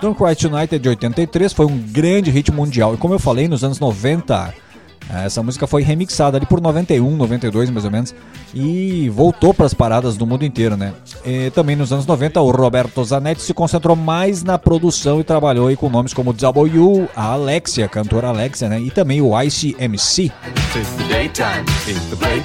Don't 0.00 0.16
Cry 0.16 0.36
Tonight 0.36 0.74
é 0.74 0.78
de 0.78 0.88
83, 0.88 1.52
foi 1.52 1.66
um 1.66 1.76
grande 1.76 2.30
hit 2.30 2.52
mundial. 2.52 2.94
E 2.94 2.96
como 2.96 3.14
eu 3.14 3.18
falei, 3.18 3.48
nos 3.48 3.64
anos 3.64 3.80
90, 3.80 4.54
eh, 4.54 4.67
essa 5.10 5.42
música 5.42 5.66
foi 5.66 5.82
remixada 5.82 6.36
ali 6.36 6.46
por 6.46 6.60
91, 6.60 7.16
92 7.16 7.70
mais 7.70 7.84
ou 7.84 7.90
menos, 7.90 8.14
e 8.54 9.08
voltou 9.08 9.54
para 9.54 9.66
as 9.66 9.74
paradas 9.74 10.16
do 10.16 10.26
mundo 10.26 10.44
inteiro, 10.44 10.76
né? 10.76 10.92
E 11.24 11.50
também 11.50 11.76
nos 11.76 11.92
anos 11.92 12.06
90, 12.06 12.40
o 12.40 12.50
Roberto 12.50 13.02
Zanetti 13.04 13.42
se 13.42 13.54
concentrou 13.54 13.96
mais 13.96 14.42
na 14.42 14.58
produção 14.58 15.20
e 15.20 15.24
trabalhou 15.24 15.68
aí 15.68 15.76
com 15.76 15.88
nomes 15.88 16.12
como 16.12 16.32
W, 16.32 17.08
a 17.16 17.32
Alexia, 17.32 17.86
a 17.86 17.88
cantora 17.88 18.28
Alexia, 18.28 18.68
né? 18.68 18.80
E 18.80 18.90
também 18.90 19.22
o 19.22 19.32
ICMC. 19.40 20.30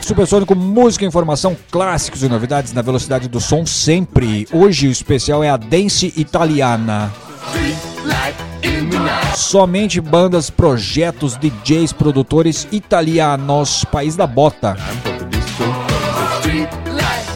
Supersônico, 0.02 0.56
música, 0.56 1.06
informação, 1.06 1.56
clássicos 1.70 2.24
e 2.24 2.30
novidades 2.30 2.74
na 2.74 2.82
velocidade 2.82 3.28
do 3.28 3.40
som 3.40 3.66
sempre. 3.66 4.48
Hoje 4.52 4.88
o 4.88 4.92
especial 4.92 5.44
é 5.44 5.50
a 5.50 5.58
Dance 5.58 6.14
Italiana. 6.16 7.12
Somente 9.36 10.00
bandas, 10.00 10.50
projetos, 10.50 11.38
DJs, 11.38 11.94
produtores 11.94 12.68
italianos, 12.72 13.86
país 13.86 14.16
da 14.16 14.28
bota. 14.28 14.78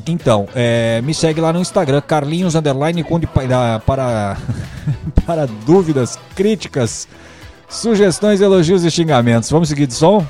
Então, 0.08 0.48
é, 0.56 1.02
me 1.02 1.14
segue 1.14 1.42
lá 1.42 1.52
no 1.52 1.60
Instagram, 1.60 2.02
Carlinhos 2.02 2.56
Underline 2.56 3.04
Conde 3.04 3.28
para, 3.28 3.82
para, 5.26 5.46
dúvidas, 5.66 6.18
críticas, 6.36 7.08
sugestões, 7.68 8.40
elogios 8.42 8.84
e 8.84 8.92
xingamentos. 8.92 9.50
Vamos 9.52 9.70
seguir 9.70 9.88
de 9.88 9.94
som? 9.94 10.26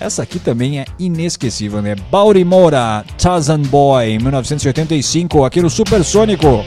Essa 0.00 0.22
aqui 0.22 0.38
também 0.38 0.80
é 0.80 0.84
inesquecível, 0.98 1.82
né? 1.82 1.96
Baltimora, 2.10 3.04
Tarzan 3.20 3.62
Boy, 3.62 4.18
1985, 4.18 5.44
aqui 5.44 5.60
no 5.60 5.68
Supersônico. 5.68 6.64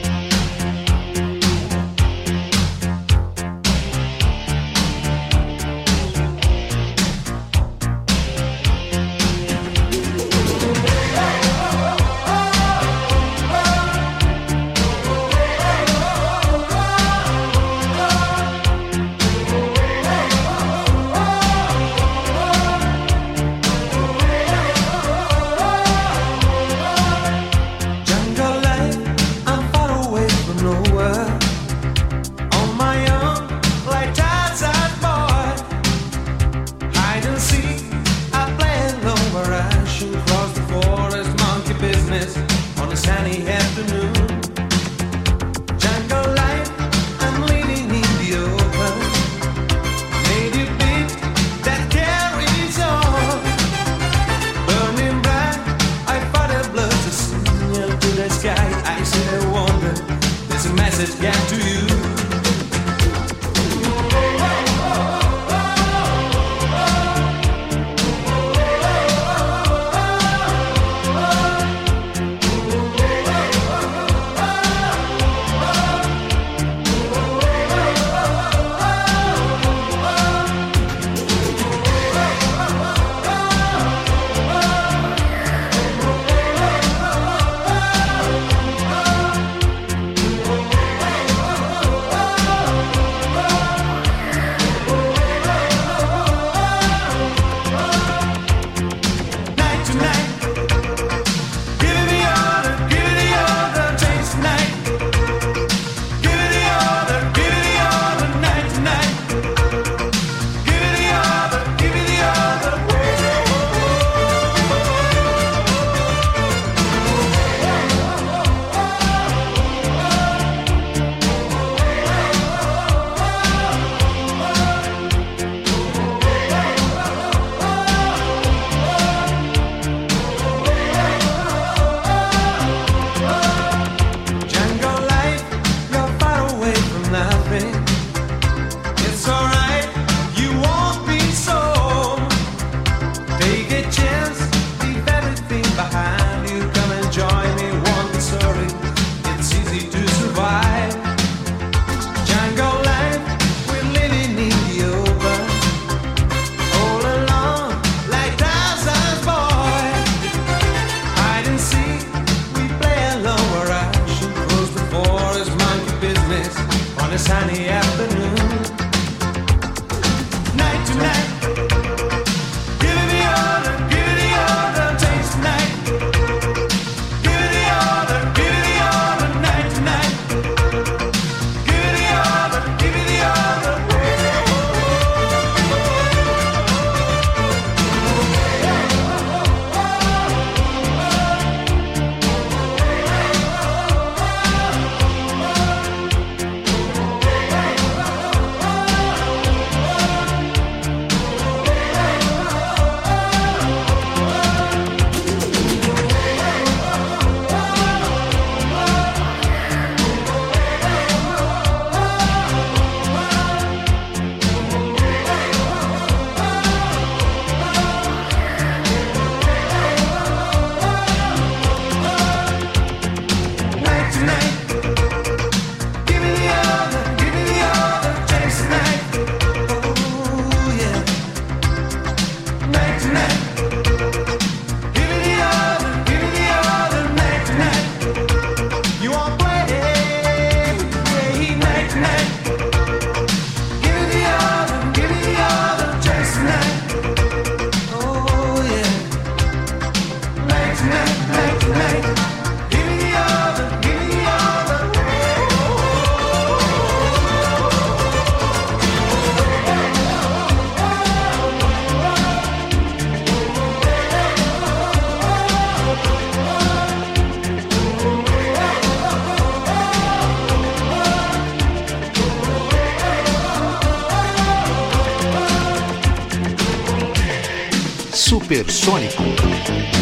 Supersônico. 278.52 280.01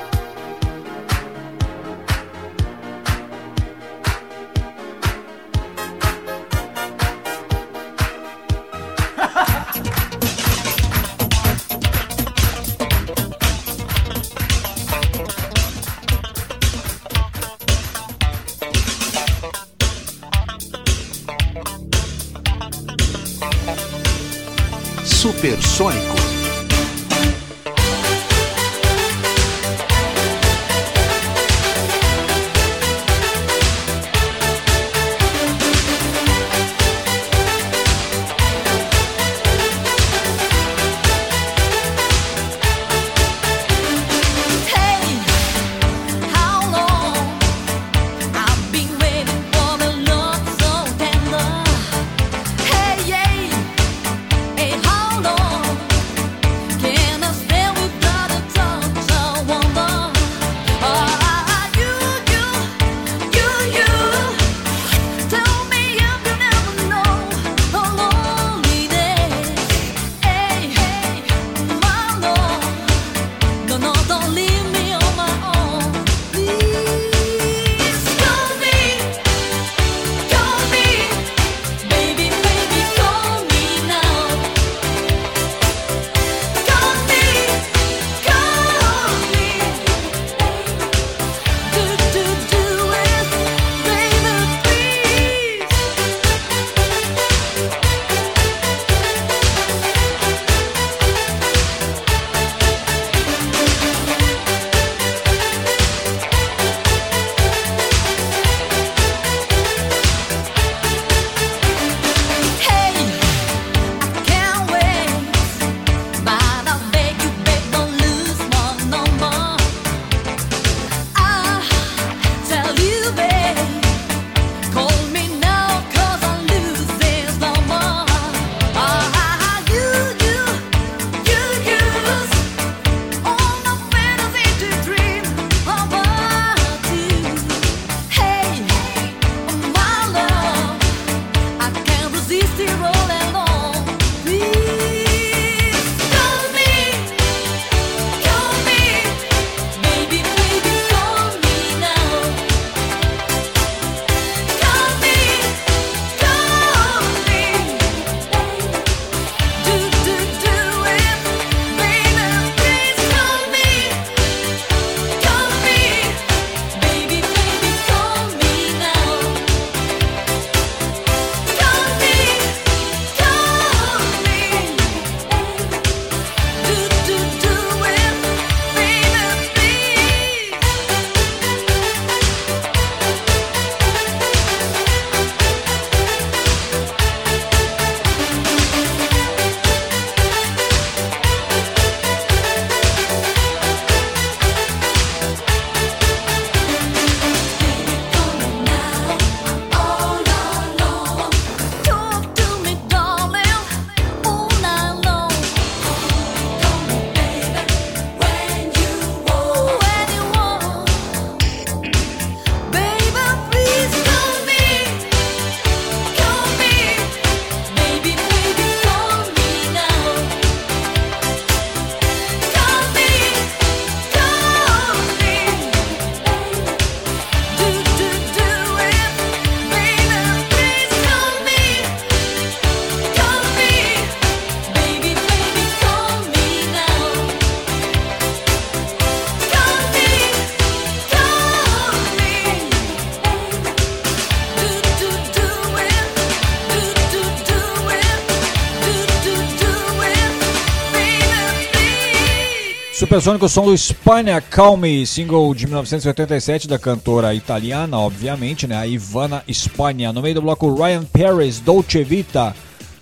Supersônico, 253.11 253.49
som 253.49 253.65
do 253.65 253.77
Spania 253.77 254.39
Call 254.39 254.77
Me, 254.77 255.05
single 255.05 255.53
de 255.53 255.67
1987 255.67 256.65
da 256.65 256.79
cantora 256.79 257.35
italiana, 257.35 257.99
obviamente, 257.99 258.65
né? 258.65 258.77
A 258.77 258.87
Ivana 258.87 259.43
Spagna. 259.49 260.13
No 260.13 260.21
meio 260.21 260.35
do 260.35 260.41
bloco, 260.41 260.73
Ryan 260.73 261.03
Paris, 261.03 261.59
Dolce 261.59 262.05
Vita. 262.05 262.55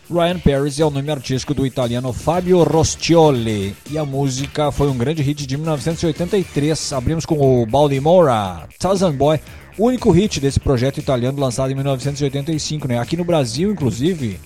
Ryan 0.10 0.40
Paris 0.40 0.80
é 0.80 0.86
o 0.86 0.90
nome 0.90 1.12
artístico 1.12 1.54
do 1.54 1.64
italiano 1.64 2.12
Fabio 2.12 2.64
Rostioli. 2.64 3.76
E 3.92 4.00
a 4.00 4.04
música 4.04 4.72
foi 4.72 4.88
um 4.88 4.98
grande 4.98 5.22
hit 5.22 5.46
de 5.46 5.56
1983. 5.56 6.92
Abrimos 6.94 7.24
com 7.24 7.38
o 7.62 7.64
Baldimora, 7.68 8.68
Tarzan 8.80 9.14
Boy. 9.14 9.40
Único 9.78 10.10
hit 10.10 10.40
desse 10.40 10.60
projeto 10.60 10.98
italiano 10.98 11.40
lançado 11.40 11.72
em 11.72 11.76
1985, 11.76 12.88
né? 12.88 12.98
Aqui 12.98 13.16
no 13.16 13.24
Brasil, 13.24 13.72
inclusive, 13.72 14.40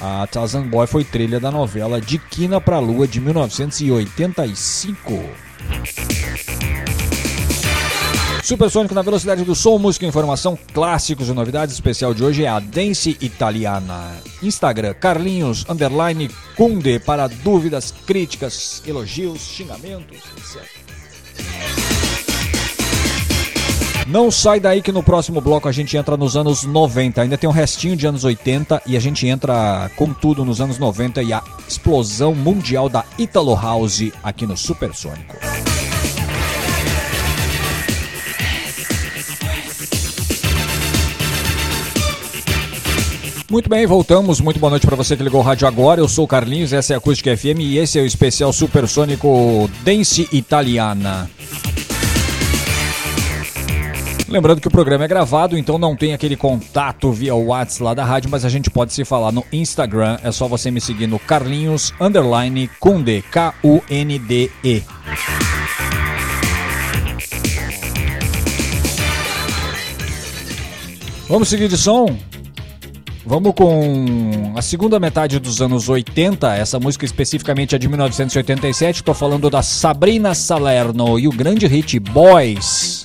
a 0.00 0.26
Tarzan 0.26 0.62
Boy 0.62 0.86
foi 0.86 1.04
trilha 1.04 1.38
da 1.38 1.50
novela 1.50 2.00
De 2.00 2.18
Quina 2.18 2.58
pra 2.60 2.78
Lua 2.78 3.06
de 3.06 3.20
1985. 3.20 5.22
Supersônico 8.42 8.94
na 8.94 9.02
velocidade 9.02 9.44
do 9.44 9.54
som, 9.54 9.78
música, 9.78 10.06
informação, 10.06 10.58
clássicos 10.72 11.28
e 11.28 11.32
novidades. 11.32 11.74
Especial 11.74 12.14
de 12.14 12.24
hoje 12.24 12.44
é 12.44 12.48
a 12.48 12.58
Dance 12.58 13.16
Italiana. 13.20 14.16
Instagram, 14.42 14.94
Carlinhos, 14.94 15.66
underline, 15.68 16.30
Kunde, 16.56 16.98
para 16.98 17.28
dúvidas, 17.28 17.94
críticas, 18.06 18.82
elogios, 18.86 19.42
xingamentos, 19.42 20.18
etc. 20.36 21.89
Não 24.10 24.28
sai 24.28 24.58
daí 24.58 24.82
que 24.82 24.90
no 24.90 25.04
próximo 25.04 25.40
bloco 25.40 25.68
a 25.68 25.72
gente 25.72 25.96
entra 25.96 26.16
nos 26.16 26.36
anos 26.36 26.64
90. 26.64 27.22
Ainda 27.22 27.38
tem 27.38 27.48
um 27.48 27.52
restinho 27.52 27.94
de 27.94 28.08
anos 28.08 28.24
80 28.24 28.82
e 28.84 28.96
a 28.96 29.00
gente 29.00 29.24
entra 29.24 29.88
com 29.94 30.12
tudo 30.12 30.44
nos 30.44 30.60
anos 30.60 30.78
90 30.78 31.22
e 31.22 31.32
a 31.32 31.40
explosão 31.68 32.34
mundial 32.34 32.88
da 32.88 33.04
Italo 33.16 33.54
House 33.54 34.10
aqui 34.20 34.48
no 34.48 34.56
Supersônico. 34.56 35.36
Muito 43.48 43.70
bem, 43.70 43.86
voltamos. 43.86 44.40
Muito 44.40 44.58
boa 44.58 44.70
noite 44.70 44.86
para 44.88 44.96
você 44.96 45.16
que 45.16 45.22
ligou 45.22 45.40
o 45.40 45.44
rádio 45.44 45.68
agora. 45.68 46.00
Eu 46.00 46.08
sou 46.08 46.24
o 46.24 46.28
Carlinhos, 46.28 46.72
essa 46.72 46.94
é 46.94 46.96
a 46.96 46.98
Acústica 46.98 47.36
FM 47.36 47.60
e 47.60 47.78
esse 47.78 47.96
é 47.96 48.02
o 48.02 48.06
especial 48.06 48.52
Supersônico 48.52 49.70
Dance 49.84 50.28
Italiana. 50.32 51.30
Lembrando 54.30 54.60
que 54.60 54.68
o 54.68 54.70
programa 54.70 55.04
é 55.04 55.08
gravado, 55.08 55.58
então 55.58 55.76
não 55.76 55.96
tem 55.96 56.14
aquele 56.14 56.36
contato 56.36 57.10
via 57.10 57.34
WhatsApp 57.34 57.82
lá 57.82 57.94
da 57.94 58.04
rádio, 58.04 58.30
mas 58.30 58.44
a 58.44 58.48
gente 58.48 58.70
pode 58.70 58.92
se 58.92 59.04
falar 59.04 59.32
no 59.32 59.44
Instagram. 59.52 60.18
É 60.22 60.30
só 60.30 60.46
você 60.46 60.70
me 60.70 60.80
seguir 60.80 61.08
no 61.08 61.18
Carlinhos 61.18 61.92
Underline 62.00 62.70
Kunde, 62.78 63.24
K-U-N-D-E. 63.28 64.82
Vamos 71.28 71.48
seguir 71.48 71.66
de 71.66 71.76
som? 71.76 72.16
Vamos 73.26 73.52
com 73.54 74.52
a 74.56 74.62
segunda 74.62 75.00
metade 75.00 75.40
dos 75.40 75.60
anos 75.60 75.88
80. 75.88 76.56
Essa 76.56 76.78
música 76.78 77.04
especificamente 77.04 77.74
é 77.74 77.78
de 77.78 77.88
1987. 77.88 78.96
Estou 78.96 79.14
falando 79.14 79.50
da 79.50 79.60
Sabrina 79.62 80.34
Salerno 80.36 81.18
e 81.18 81.26
o 81.26 81.32
grande 81.32 81.66
hit 81.66 81.98
Boys. 81.98 83.04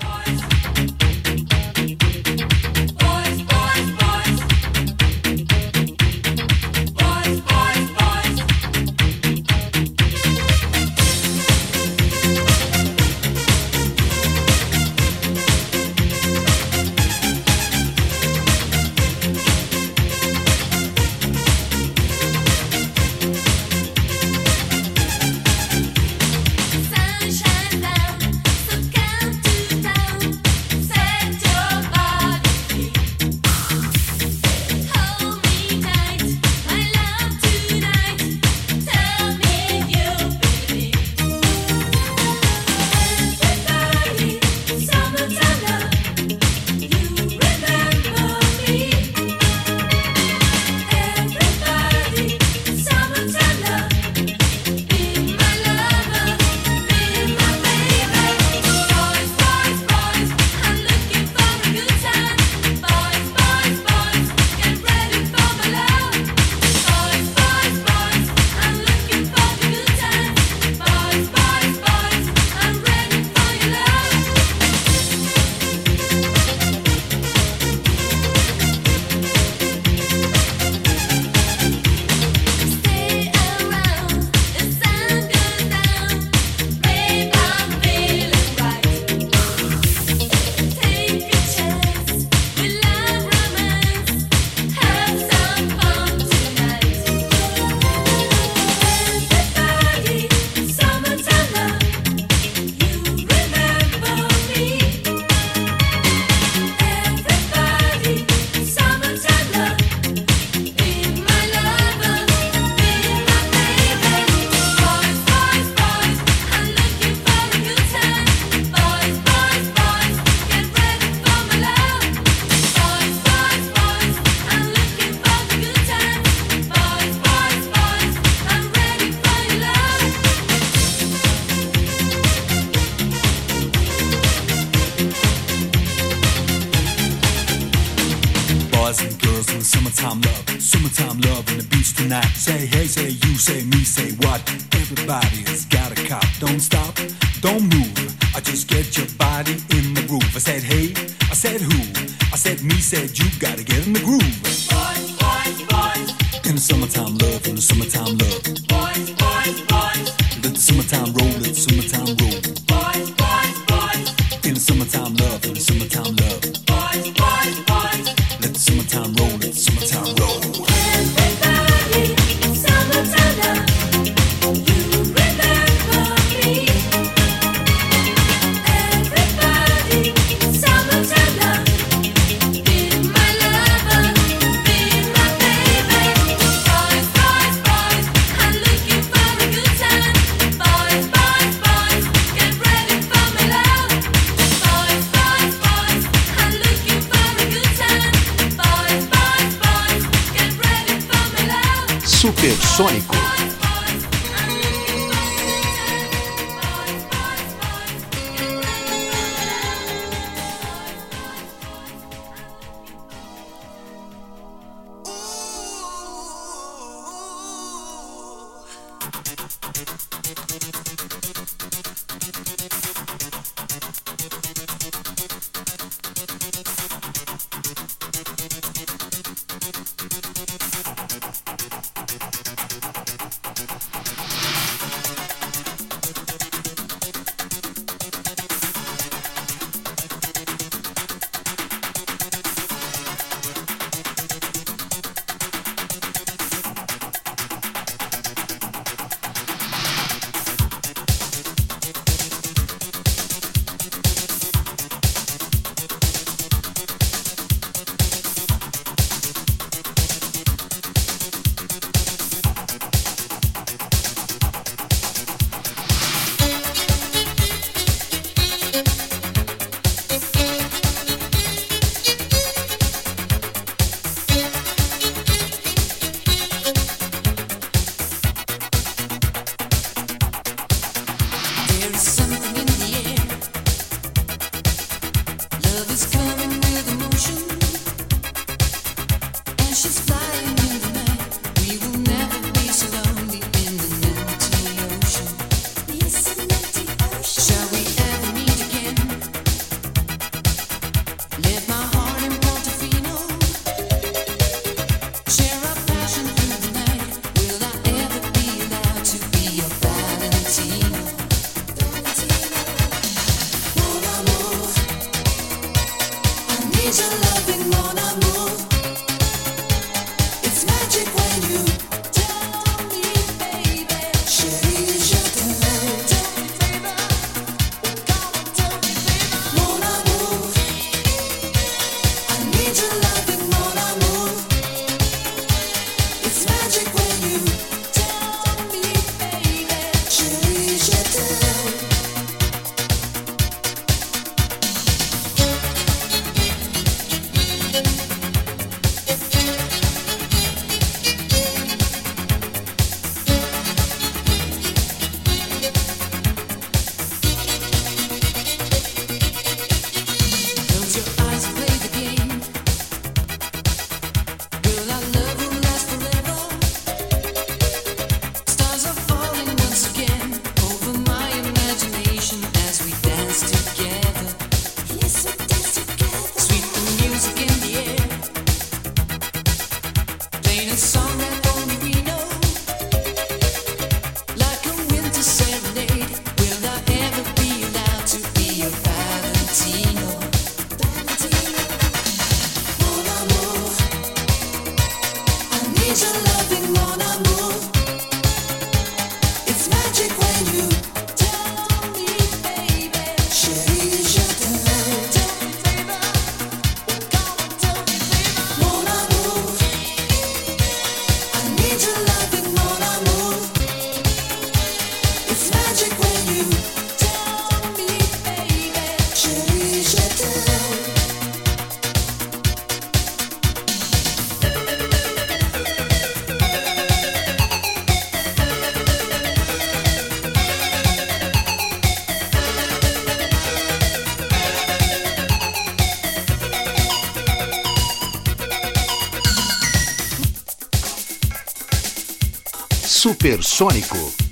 hipersônico. 443.26 444.25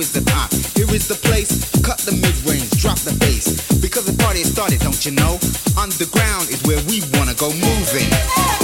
is 0.00 0.12
the 0.12 0.22
time. 0.22 0.48
Here 0.74 0.88
is 0.94 1.06
the 1.08 1.14
place. 1.14 1.70
Cut 1.82 1.98
the 1.98 2.12
mid 2.12 2.34
range, 2.48 2.70
drop 2.80 2.98
the 3.00 3.12
bass. 3.20 3.60
Because 3.80 4.06
the 4.06 4.16
party 4.22 4.40
has 4.40 4.50
started, 4.50 4.80
don't 4.80 5.04
you 5.04 5.12
know? 5.12 5.38
Underground 5.76 6.48
is 6.48 6.62
where 6.64 6.80
we 6.88 7.02
wanna 7.12 7.34
go 7.34 7.52
moving. 7.52 8.59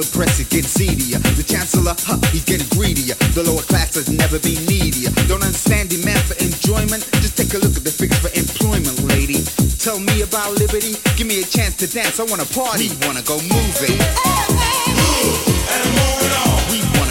The 0.00 0.16
press 0.16 0.40
is 0.40 0.48
getting 0.48 0.64
seedier. 0.64 1.20
The 1.36 1.44
chancellor, 1.44 1.92
huh, 1.92 2.16
he's 2.32 2.48
getting 2.48 2.64
greedier. 2.72 3.12
The 3.36 3.44
lower 3.44 3.60
class 3.60 4.00
has 4.00 4.08
never 4.08 4.40
been 4.40 4.56
needier. 4.64 5.12
Don't 5.28 5.44
understand 5.44 5.92
demand 5.92 6.24
for 6.24 6.40
enjoyment? 6.40 7.04
Just 7.20 7.36
take 7.36 7.52
a 7.52 7.60
look 7.60 7.76
at 7.76 7.84
the 7.84 7.92
figures 7.92 8.16
for 8.16 8.32
employment, 8.32 8.96
lady. 9.12 9.44
Tell 9.76 10.00
me 10.00 10.24
about 10.24 10.56
liberty. 10.56 10.96
Give 11.20 11.28
me 11.28 11.44
a 11.44 11.44
chance 11.44 11.76
to 11.84 11.86
dance. 11.86 12.16
I 12.16 12.24
wanna 12.24 12.48
party. 12.48 12.88
We 12.88 12.96
wanna 13.04 13.20
go 13.28 13.36
moving. 13.44 14.00
Hey, 14.00 14.48
hey. 14.56 14.88
Move 14.96 15.68
and 15.68 15.84
move 15.92 16.20
it 16.24 16.32
on. 16.48 16.56
We 16.72 16.80
wanna 16.96 17.09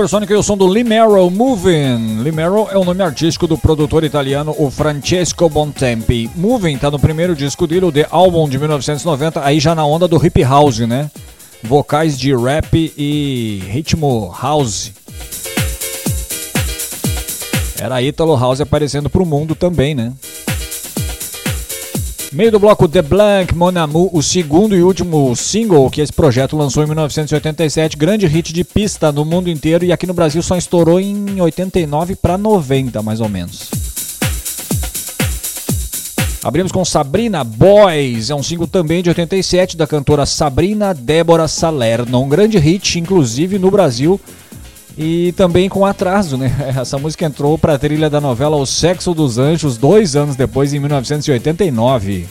Supersonic 0.00 0.32
é 0.32 0.36
o 0.38 0.42
som 0.42 0.56
do 0.56 0.66
Limero 0.66 1.30
Moving. 1.30 2.22
Limero 2.22 2.68
é 2.70 2.78
o 2.78 2.84
nome 2.86 3.02
artístico 3.02 3.46
do 3.46 3.58
produtor 3.58 4.02
italiano 4.02 4.54
o 4.58 4.70
Francesco 4.70 5.46
Bontempi. 5.46 6.30
Moving 6.34 6.78
tá 6.78 6.90
no 6.90 6.98
primeiro 6.98 7.36
disco 7.36 7.66
dele, 7.66 7.84
o 7.84 7.92
The 7.92 8.06
Album 8.10 8.48
de 8.48 8.58
1990, 8.58 9.44
aí 9.44 9.60
já 9.60 9.74
na 9.74 9.84
onda 9.84 10.08
do 10.08 10.16
hip 10.24 10.42
house, 10.42 10.78
né? 10.78 11.10
Vocais 11.62 12.18
de 12.18 12.34
rap 12.34 12.94
e 12.96 13.62
ritmo 13.68 14.34
house. 14.40 14.90
Era 17.78 18.00
Italo 18.00 18.38
House 18.38 18.62
aparecendo 18.62 19.10
pro 19.10 19.26
mundo 19.26 19.54
também, 19.54 19.94
né? 19.94 20.14
Meio 22.32 22.52
do 22.52 22.60
bloco 22.60 22.86
The 22.86 23.02
Blank 23.02 23.56
Mon 23.56 23.76
Amour, 23.76 24.16
o 24.16 24.22
segundo 24.22 24.76
e 24.76 24.84
último 24.84 25.34
single 25.34 25.90
que 25.90 26.00
esse 26.00 26.12
projeto 26.12 26.56
lançou 26.56 26.84
em 26.84 26.86
1987, 26.86 27.96
grande 27.96 28.24
hit 28.28 28.52
de 28.52 28.62
pista 28.62 29.10
no 29.10 29.24
mundo 29.24 29.50
inteiro 29.50 29.84
e 29.84 29.90
aqui 29.90 30.06
no 30.06 30.14
Brasil 30.14 30.40
só 30.40 30.56
estourou 30.56 31.00
em 31.00 31.40
89 31.40 32.14
para 32.14 32.38
90, 32.38 33.02
mais 33.02 33.20
ou 33.20 33.28
menos. 33.28 33.68
Abrimos 36.44 36.70
com 36.70 36.84
Sabrina 36.84 37.42
Boys, 37.42 38.30
é 38.30 38.34
um 38.34 38.44
single 38.44 38.68
também 38.68 39.02
de 39.02 39.10
87 39.10 39.76
da 39.76 39.86
cantora 39.88 40.24
Sabrina 40.24 40.94
Débora 40.94 41.48
Salerno, 41.48 42.22
um 42.22 42.28
grande 42.28 42.58
hit, 42.58 43.00
inclusive 43.00 43.58
no 43.58 43.72
Brasil 43.72 44.20
e 44.96 45.32
também 45.32 45.68
com 45.68 45.86
atraso, 45.86 46.36
né? 46.36 46.54
Essa 46.78 46.98
música 46.98 47.24
entrou 47.24 47.56
para 47.58 47.74
a 47.74 47.78
trilha 47.78 48.10
da 48.10 48.20
novela 48.20 48.56
O 48.56 48.66
Sexo 48.66 49.14
dos 49.14 49.38
Anjos 49.38 49.76
dois 49.76 50.16
anos 50.16 50.36
depois, 50.36 50.72
em 50.72 50.78
1989. 50.80 52.26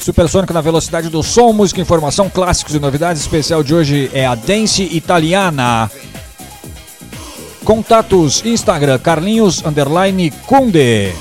Supersônico 0.00 0.52
na 0.52 0.60
velocidade 0.60 1.08
do 1.08 1.22
som, 1.22 1.52
música, 1.52 1.80
informação, 1.80 2.30
clássicos 2.30 2.74
e 2.74 2.78
novidades. 2.78 3.20
Especial 3.22 3.62
de 3.62 3.74
hoje 3.74 4.10
é 4.12 4.24
a 4.24 4.36
Dance 4.36 4.84
Italiana. 4.84 5.90
Contatos 7.64 8.44
Instagram 8.44 9.00
Carlinhos 9.00 9.64
underline 9.64 10.30
Kunde. 10.46 11.12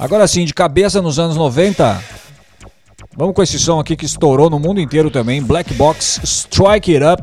Agora 0.00 0.26
sim, 0.26 0.44
de 0.44 0.52
cabeça 0.52 1.00
nos 1.00 1.20
anos 1.20 1.36
90, 1.36 2.02
Vamos 3.16 3.34
com 3.34 3.42
esse 3.42 3.58
som 3.58 3.78
aqui 3.78 3.96
que 3.96 4.04
estourou 4.04 4.50
no 4.50 4.58
mundo 4.58 4.80
inteiro 4.80 5.10
também. 5.10 5.40
Black 5.40 5.72
Box 5.74 6.20
Strike 6.24 6.96
It 6.96 7.04
Up. 7.04 7.22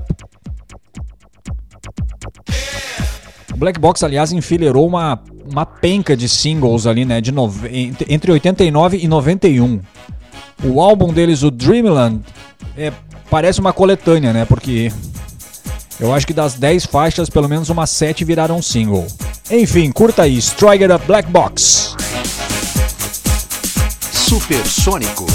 Black 3.57 3.79
Box, 3.79 4.03
aliás, 4.03 4.31
enfileirou 4.31 4.87
uma, 4.87 5.21
uma 5.51 5.65
penca 5.65 6.15
de 6.15 6.29
singles 6.29 6.87
ali, 6.87 7.03
né? 7.03 7.19
De 7.19 7.31
nove... 7.31 7.93
Entre 8.09 8.31
89 8.31 8.97
e 8.97 9.07
91. 9.07 9.81
O 10.63 10.81
álbum 10.81 11.11
deles, 11.11 11.43
o 11.43 11.51
Dreamland, 11.51 12.21
é, 12.77 12.91
parece 13.29 13.59
uma 13.59 13.73
coletânea, 13.73 14.31
né? 14.31 14.45
Porque 14.45 14.91
eu 15.99 16.13
acho 16.13 16.25
que 16.25 16.33
das 16.33 16.53
10 16.53 16.85
faixas, 16.85 17.29
pelo 17.29 17.49
menos 17.49 17.69
umas 17.69 17.89
7 17.89 18.23
viraram 18.23 18.61
single. 18.61 19.05
Enfim, 19.49 19.91
curta 19.91 20.23
aí, 20.23 20.37
Strike 20.37 20.85
It 20.85 20.93
Up 20.93 21.05
Black 21.05 21.29
Box. 21.29 21.95
Supersônico. 24.11 25.25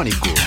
Supersônico. 0.00 0.39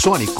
Supersônico. 0.00 0.39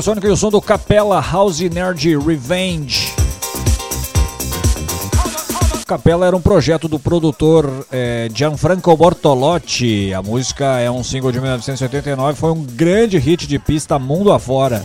Supersônico 0.00 0.26
e 0.28 0.30
o 0.30 0.36
som 0.36 0.48
do 0.48 0.62
Capella 0.62 1.20
House 1.20 1.60
Nerd 1.60 2.16
Revenge. 2.16 3.12
Capella 5.86 6.26
era 6.26 6.34
um 6.34 6.40
projeto 6.40 6.88
do 6.88 6.98
produtor 6.98 7.86
eh, 7.92 8.30
Gianfranco 8.32 8.96
Bortolotti. 8.96 10.14
A 10.14 10.22
música 10.22 10.78
é 10.78 10.90
um 10.90 11.04
single 11.04 11.30
de 11.30 11.38
1989, 11.38 12.38
foi 12.38 12.50
um 12.50 12.62
grande 12.62 13.18
hit 13.18 13.46
de 13.46 13.58
pista 13.58 13.98
mundo 13.98 14.32
afora. 14.32 14.82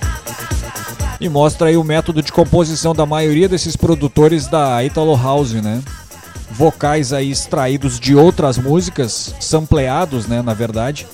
E 1.21 1.29
mostra 1.29 1.69
aí 1.69 1.77
o 1.77 1.83
método 1.83 2.21
de 2.21 2.33
composição 2.33 2.93
da 2.93 3.05
maioria 3.05 3.47
desses 3.47 3.77
produtores 3.77 4.47
da 4.47 4.83
Italo 4.83 5.15
House, 5.15 5.53
né? 5.53 5.81
Vocais 6.51 7.13
aí 7.13 7.31
extraídos 7.31 8.01
de 8.01 8.13
outras 8.13 8.57
músicas, 8.57 9.33
sampleados, 9.39 10.27
né, 10.27 10.41
na 10.41 10.53
verdade. 10.53 11.07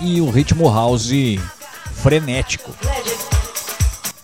E 0.00 0.20
um 0.20 0.30
ritmo 0.30 0.72
house 0.72 1.10
frenético. 2.06 2.70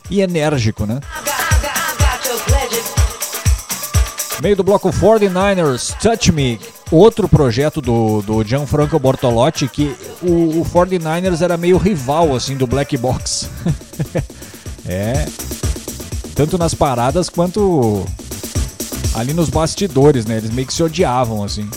E 0.08 0.20
enérgico, 0.20 0.86
né? 0.86 1.00
Meio 4.40 4.54
do 4.54 4.62
bloco 4.62 4.88
49ers, 4.90 5.92
Touch 6.00 6.30
Me, 6.30 6.60
outro 6.92 7.28
projeto 7.28 7.80
do, 7.80 8.22
do 8.22 8.44
Gianfranco 8.44 8.96
Bortolotti, 9.00 9.66
que 9.66 9.96
o, 10.22 10.60
o 10.60 10.64
49ers 10.64 11.42
era 11.42 11.56
meio 11.56 11.76
rival, 11.76 12.36
assim, 12.36 12.56
do 12.56 12.68
Black 12.68 12.96
Box. 12.96 13.48
é. 14.86 15.26
Tanto 16.36 16.56
nas 16.56 16.74
paradas 16.74 17.28
quanto 17.28 18.06
ali 19.14 19.34
nos 19.34 19.50
bastidores, 19.50 20.24
né? 20.24 20.36
Eles 20.36 20.50
meio 20.52 20.68
que 20.68 20.74
se 20.74 20.84
odiavam, 20.84 21.42
assim. 21.42 21.68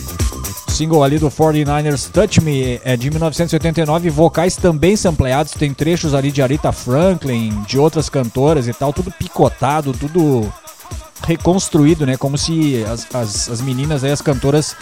Single 0.76 1.06
ali 1.06 1.18
do 1.18 1.32
49ers, 1.32 2.12
Touch 2.12 2.42
Me, 2.42 2.82
é 2.84 2.98
de 2.98 3.10
1989, 3.10 4.10
vocais 4.10 4.58
também 4.58 4.98
sampleados, 4.98 5.54
tem 5.54 5.74
trechos 5.74 6.14
ali 6.14 6.34
de 6.34 6.42
Aretha 6.42 6.70
Franklin, 6.74 7.64
de 7.66 7.80
outras 7.80 8.10
cantoras 8.10 8.68
e 8.68 8.74
tal, 8.74 8.92
tudo 8.92 9.10
picotado, 9.10 9.94
tudo 9.94 10.52
reconstruído, 11.26 12.06
né? 12.06 12.18
Como 12.18 12.38
se 12.38 12.84
as, 12.92 13.08
as, 13.16 13.50
as 13.50 13.62
meninas 13.62 14.04
aí, 14.04 14.12
as 14.12 14.22
cantoras, 14.22 14.76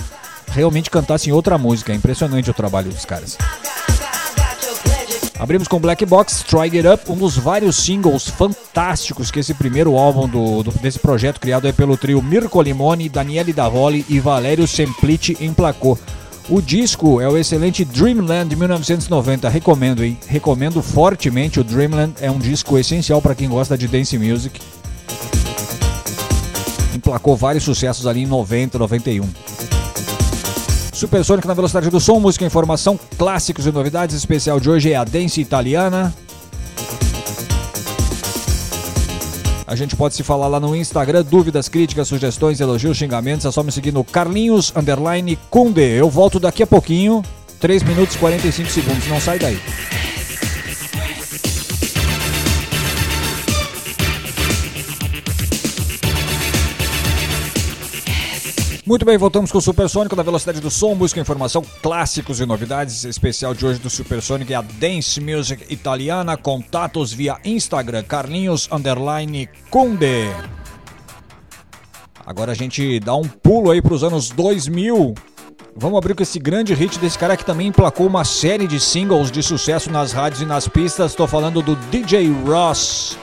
realmente 0.47 0.89
cantassem 0.89 1.31
outra 1.31 1.59
música. 1.59 1.93
É 1.93 1.95
impressionante 1.95 2.49
o 2.49 2.53
trabalho 2.55 2.89
dos 2.89 3.05
caras. 3.05 3.37
Abrimos 5.43 5.67
com 5.67 5.77
Black 5.77 6.05
Box, 6.05 6.41
Try 6.45 6.69
Get 6.69 6.85
Up, 6.85 7.11
um 7.11 7.17
dos 7.17 7.35
vários 7.37 7.75
singles 7.75 8.29
fantásticos 8.29 9.29
que 9.29 9.41
esse 9.41 9.53
primeiro 9.53 9.97
álbum 9.97 10.25
do, 10.25 10.63
do- 10.63 10.71
desse 10.79 10.97
projeto 10.97 11.37
criado 11.37 11.65
aí 11.67 11.73
pelo 11.73 11.97
trio 11.97 12.21
Mirko 12.21 12.61
Limoni, 12.61 13.09
Daniele 13.09 13.51
Davoli 13.51 14.05
e 14.07 14.21
Valério 14.21 14.65
Semplici 14.65 15.35
emplacou. 15.41 15.99
O 16.47 16.61
disco 16.61 17.19
é 17.19 17.27
o 17.27 17.37
excelente 17.37 17.83
Dreamland 17.83 18.47
de 18.51 18.55
1990, 18.55 19.49
recomendo, 19.49 20.01
hein? 20.05 20.17
Recomendo 20.27 20.81
fortemente 20.81 21.59
o 21.59 21.63
Dreamland, 21.63 22.13
é 22.21 22.31
um 22.31 22.39
disco 22.39 22.77
essencial 22.77 23.21
para 23.21 23.35
quem 23.35 23.49
gosta 23.49 23.77
de 23.77 23.85
dance 23.85 24.17
music. 24.17 24.61
Emplacou 26.95 27.35
vários 27.35 27.65
sucessos 27.65 28.07
ali 28.07 28.23
em 28.23 28.27
90, 28.27 28.79
91. 28.79 29.27
Supersônico 31.03 31.49
na 31.49 31.53
velocidade 31.53 31.89
do 31.89 31.99
som, 31.99 32.17
música, 32.17 32.45
informação, 32.45 32.97
clássicos 33.17 33.67
e 33.67 33.71
novidades. 33.73 34.15
Especial 34.15 34.57
de 34.57 34.69
hoje 34.69 34.89
é 34.89 34.95
a 34.95 35.03
Dance 35.03 35.41
Italiana. 35.41 36.13
A 39.67 39.75
gente 39.75 39.97
pode 39.97 40.15
se 40.15 40.23
falar 40.23 40.47
lá 40.47 40.61
no 40.61 40.73
Instagram, 40.73 41.21
dúvidas, 41.23 41.67
críticas, 41.67 42.07
sugestões, 42.07 42.61
elogios, 42.61 42.95
xingamentos. 42.95 43.45
É 43.45 43.51
só 43.51 43.61
me 43.61 43.69
seguir 43.69 43.91
no 43.91 44.05
Carlinhos 44.05 44.71
Underline 44.73 45.37
Kunde. 45.49 45.81
Eu 45.81 46.09
volto 46.09 46.39
daqui 46.39 46.63
a 46.63 46.67
pouquinho, 46.67 47.21
3 47.59 47.83
minutos 47.83 48.15
e 48.15 48.19
45 48.19 48.69
segundos. 48.69 49.05
Não 49.09 49.19
sai 49.19 49.37
daí. 49.37 49.59
Muito 58.93 59.05
bem, 59.05 59.17
voltamos 59.17 59.51
com 59.51 59.57
o 59.57 59.61
Supersônico 59.61 60.15
da 60.15 60.21
velocidade 60.21 60.61
do 60.61 60.69
som, 60.69 60.93
música, 60.93 61.19
informação, 61.19 61.63
clássicos 61.81 62.39
e 62.39 62.45
novidades. 62.45 63.05
Especial 63.05 63.55
de 63.55 63.65
hoje 63.65 63.79
do 63.79 63.89
Supersônico 63.89 64.53
é 64.53 64.55
a 64.55 64.61
Dance 64.61 65.19
Music 65.19 65.65
Italiana. 65.73 66.37
Contatos 66.37 67.11
via 67.11 67.39
Instagram, 67.43 68.03
Carlinhos 68.03 68.69
Underline 68.71 69.49
Conde. 69.71 70.29
Agora 72.23 72.51
a 72.51 72.55
gente 72.55 72.99
dá 72.99 73.15
um 73.15 73.23
pulo 73.23 73.71
aí 73.71 73.81
para 73.81 73.95
os 73.95 74.03
anos 74.03 74.29
2000. 74.29 75.15
Vamos 75.75 75.97
abrir 75.97 76.13
com 76.13 76.21
esse 76.21 76.37
grande 76.37 76.75
hit 76.75 76.99
desse 76.99 77.17
cara 77.17 77.35
que 77.35 77.43
também 77.43 77.69
emplacou 77.69 78.05
uma 78.05 78.23
série 78.23 78.67
de 78.67 78.79
singles 78.79 79.31
de 79.31 79.41
sucesso 79.41 79.89
nas 79.89 80.11
rádios 80.11 80.43
e 80.43 80.45
nas 80.45 80.67
pistas. 80.67 81.13
Estou 81.13 81.25
falando 81.25 81.63
do 81.63 81.75
DJ 81.89 82.31
Ross, 82.45 83.17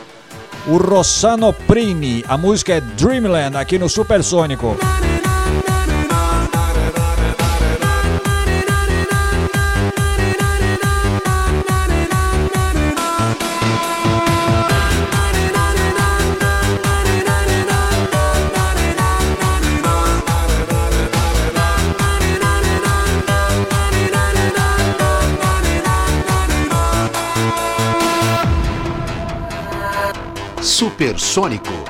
o 0.67 0.79
Rossano 0.79 1.53
Prini. 1.53 2.25
A 2.27 2.37
música 2.37 2.73
é 2.73 2.81
Dreamland 2.81 3.57
aqui 3.57 3.79
no 3.79 3.89
Supersônico. 3.89 4.77
Supersônico. 30.81 31.90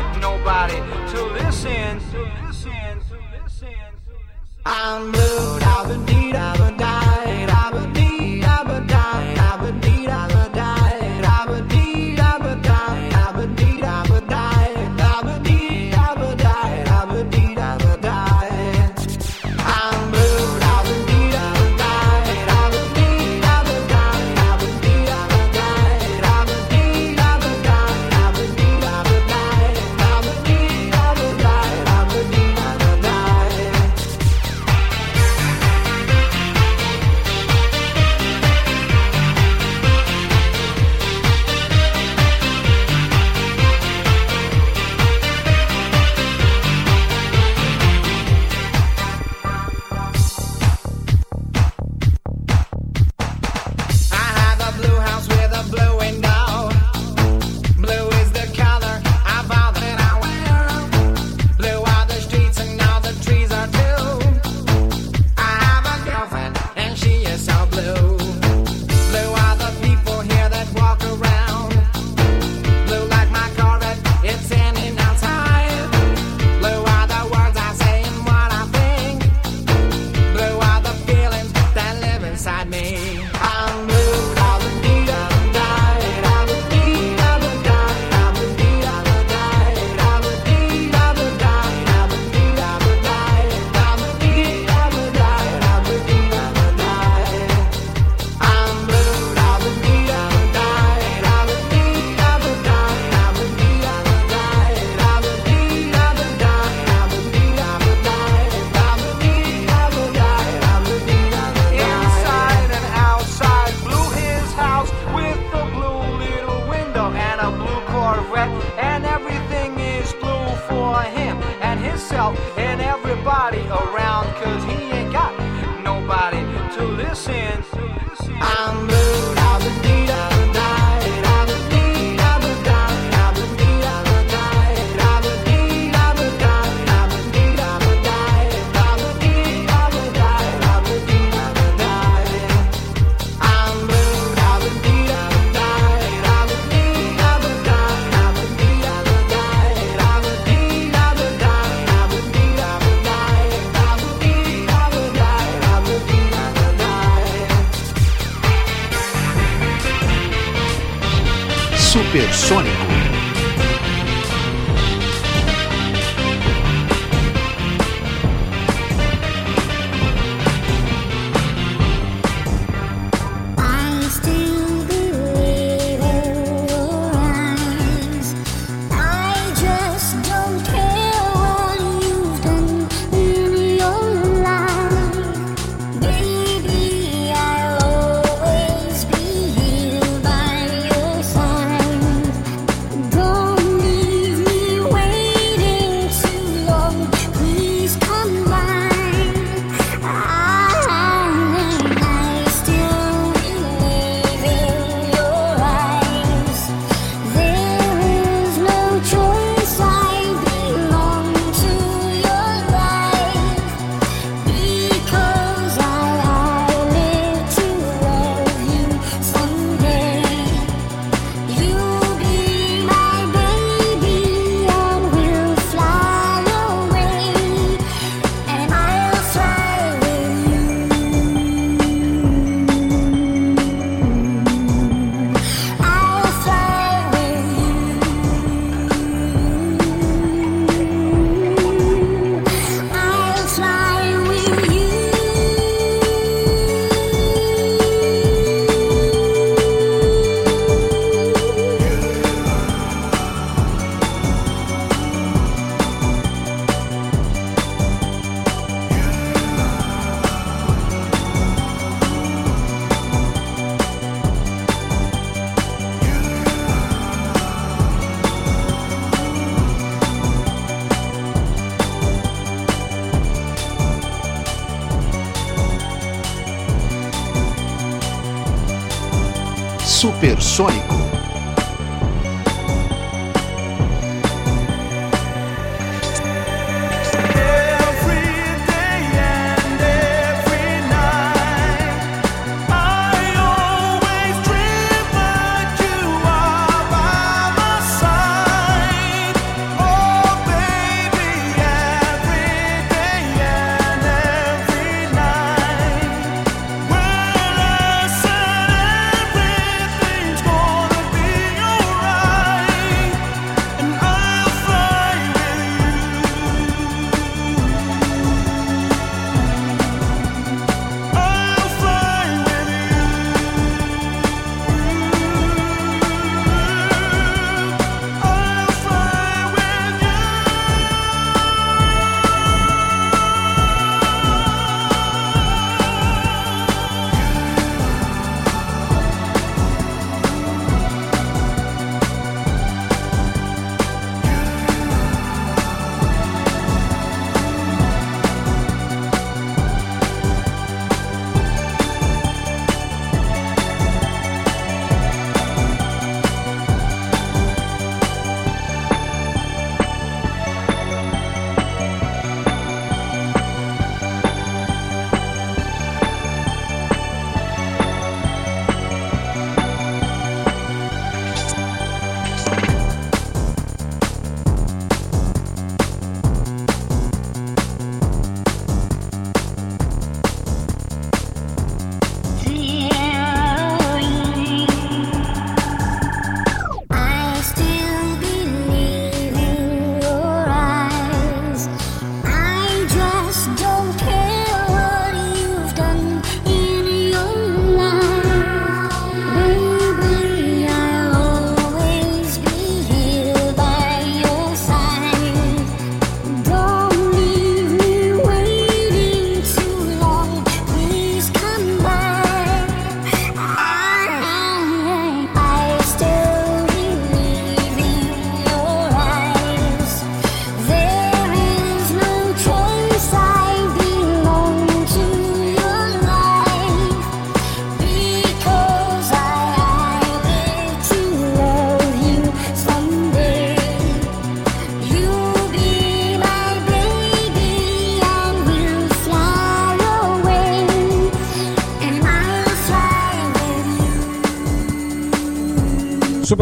nobody 0.21 0.75
to 1.11 1.25
listen. 1.33 1.99
I'm 4.63 5.11
blue. 5.11 5.59
I've 5.61 5.87
been 5.87 6.05
deed. 6.05 6.35
I've 6.35 6.57
been 6.59 6.77
died. 6.77 7.49
I've 7.49 7.93
been. 7.93 8.00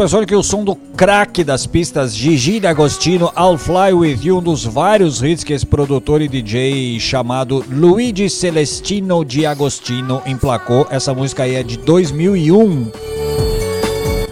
Supersonic, 0.00 0.34
o 0.34 0.42
som 0.42 0.64
do 0.64 0.74
craque 0.74 1.44
das 1.44 1.66
pistas 1.66 2.16
Gigi 2.16 2.58
D'Agostino, 2.58 3.30
I'll 3.36 3.58
Fly 3.58 3.92
With 3.92 4.20
You, 4.22 4.38
um 4.38 4.42
dos 4.42 4.64
vários 4.64 5.22
hits 5.22 5.44
que 5.44 5.52
esse 5.52 5.66
produtor 5.66 6.22
e 6.22 6.28
DJ 6.28 6.98
chamado 6.98 7.62
Luigi 7.70 8.30
Celestino 8.30 9.22
Di 9.22 9.44
Agostino 9.44 10.22
emplacou. 10.24 10.86
Essa 10.90 11.12
música 11.12 11.42
aí 11.42 11.54
é 11.54 11.62
de 11.62 11.76
2001. 11.76 12.90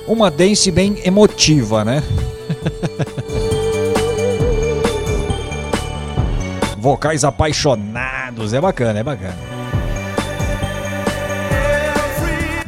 Uma 0.07 0.31
dance 0.31 0.71
bem 0.71 1.03
emotiva, 1.05 1.85
né? 1.85 2.03
Vocais 6.81 7.25
apaixonados, 7.25 8.55
é 8.55 8.61
bacana, 8.63 9.01
é 9.01 9.03
bacana. 9.03 9.58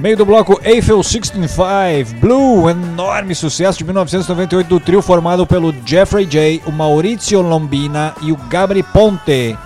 Meio 0.00 0.16
do 0.16 0.24
bloco 0.24 0.58
Eiffel 0.64 1.02
65 1.02 2.18
Blue, 2.18 2.70
enorme 2.70 3.34
sucesso 3.34 3.76
de 3.76 3.84
1998 3.84 4.66
do 4.66 4.80
trio 4.80 5.02
formado 5.02 5.46
pelo 5.46 5.74
Jeffrey 5.84 6.24
J, 6.24 6.62
o 6.64 6.72
Maurizio 6.72 7.42
Lombina 7.42 8.14
e 8.22 8.32
o 8.32 8.36
Gabri 8.48 8.82
Ponte. 8.82 9.58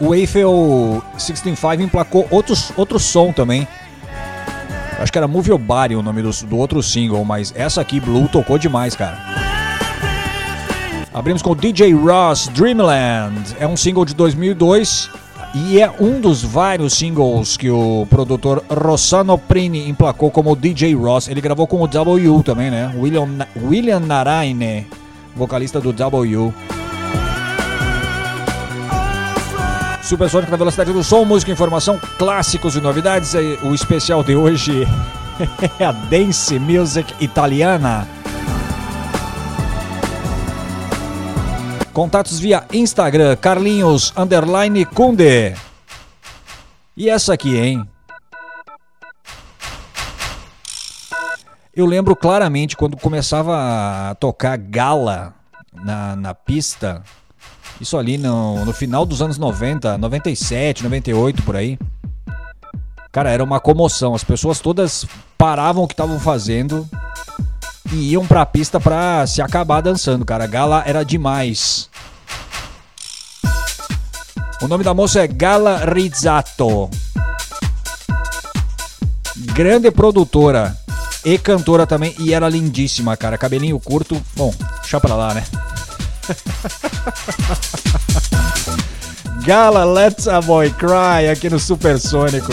O 0.00 0.14
Eiffel 0.14 1.04
65 1.18 1.82
emplacou 1.82 2.26
outros, 2.30 2.72
outro 2.78 2.98
som 2.98 3.30
também. 3.30 3.68
Acho 4.98 5.12
que 5.12 5.18
era 5.18 5.28
Move 5.28 5.50
Your 5.50 5.58
Body 5.58 5.96
o 5.96 6.02
nome 6.02 6.22
do, 6.22 6.30
do 6.46 6.56
outro 6.56 6.82
single, 6.82 7.22
mas 7.22 7.52
essa 7.54 7.82
aqui, 7.82 8.00
Blue, 8.00 8.26
tocou 8.26 8.56
demais, 8.56 8.96
cara. 8.96 9.18
Abrimos 11.12 11.42
com 11.42 11.54
DJ 11.54 11.92
Ross 11.92 12.48
Dreamland. 12.48 13.54
É 13.58 13.66
um 13.66 13.76
single 13.76 14.06
de 14.06 14.14
2002 14.14 15.10
e 15.52 15.80
é 15.80 15.92
um 15.98 16.20
dos 16.20 16.42
vários 16.42 16.94
singles 16.94 17.56
que 17.56 17.68
o 17.68 18.06
produtor 18.08 18.62
Rossano 18.70 19.36
Prini 19.36 19.88
emplacou 19.88 20.30
como 20.30 20.54
DJ 20.54 20.94
Ross. 20.94 21.26
Ele 21.26 21.40
gravou 21.40 21.66
com 21.66 21.82
o 21.82 21.88
W 21.88 22.42
também, 22.44 22.70
né? 22.70 22.94
William, 22.96 23.28
William 23.60 23.98
Naraine, 23.98 24.86
vocalista 25.34 25.80
do 25.80 25.92
W. 25.92 26.54
Supersônico 30.02 30.50
na 30.52 30.56
velocidade 30.56 30.92
do 30.92 31.02
som, 31.02 31.24
música, 31.24 31.50
informação, 31.50 32.00
clássicos 32.16 32.76
e 32.76 32.80
novidades. 32.80 33.34
O 33.62 33.74
especial 33.74 34.22
de 34.22 34.36
hoje 34.36 34.86
é 35.80 35.84
a 35.84 35.90
Dance 35.90 36.58
Music 36.60 37.12
Italiana. 37.20 38.19
Contatos 41.92 42.38
via 42.38 42.64
Instagram, 42.72 43.36
Carlinhos 43.36 44.12
Underline 44.16 44.84
Kunde. 44.84 45.54
E 46.96 47.08
essa 47.08 47.34
aqui, 47.34 47.56
hein? 47.56 47.84
Eu 51.74 51.86
lembro 51.86 52.14
claramente 52.14 52.76
quando 52.76 52.96
começava 52.96 54.10
a 54.10 54.14
tocar 54.14 54.56
gala 54.56 55.34
na, 55.72 56.14
na 56.14 56.34
pista. 56.34 57.02
Isso 57.80 57.96
ali 57.96 58.18
no, 58.18 58.64
no 58.64 58.72
final 58.72 59.06
dos 59.06 59.22
anos 59.22 59.38
90, 59.38 59.96
97, 59.98 60.84
98 60.84 61.42
por 61.42 61.56
aí. 61.56 61.78
Cara, 63.10 63.30
era 63.30 63.42
uma 63.42 63.58
comoção. 63.58 64.14
As 64.14 64.22
pessoas 64.22 64.60
todas 64.60 65.06
paravam 65.38 65.82
o 65.82 65.88
que 65.88 65.94
estavam 65.94 66.20
fazendo 66.20 66.88
e 67.92 68.12
iam 68.12 68.26
pra 68.26 68.46
pista 68.46 68.78
pra 68.78 69.26
se 69.26 69.42
acabar 69.42 69.80
dançando, 69.80 70.24
cara. 70.24 70.46
Gala 70.46 70.82
era 70.86 71.04
demais. 71.04 71.88
O 74.62 74.68
nome 74.68 74.84
da 74.84 74.92
moça 74.92 75.20
é 75.20 75.26
Gala 75.26 75.90
Rizzato. 75.92 76.90
Grande 79.54 79.90
produtora 79.90 80.76
e 81.24 81.38
cantora 81.38 81.86
também. 81.86 82.14
E 82.18 82.34
era 82.34 82.48
lindíssima, 82.48 83.16
cara. 83.16 83.38
Cabelinho 83.38 83.80
curto. 83.80 84.20
Bom, 84.36 84.54
deixa 84.82 85.00
pra 85.00 85.14
lá, 85.14 85.34
né? 85.34 85.44
Gala 89.44 89.84
Let's 89.84 90.28
a 90.28 90.40
Boy 90.40 90.70
Cry 90.70 91.28
aqui 91.32 91.48
no 91.48 91.58
Supersônico. 91.58 92.52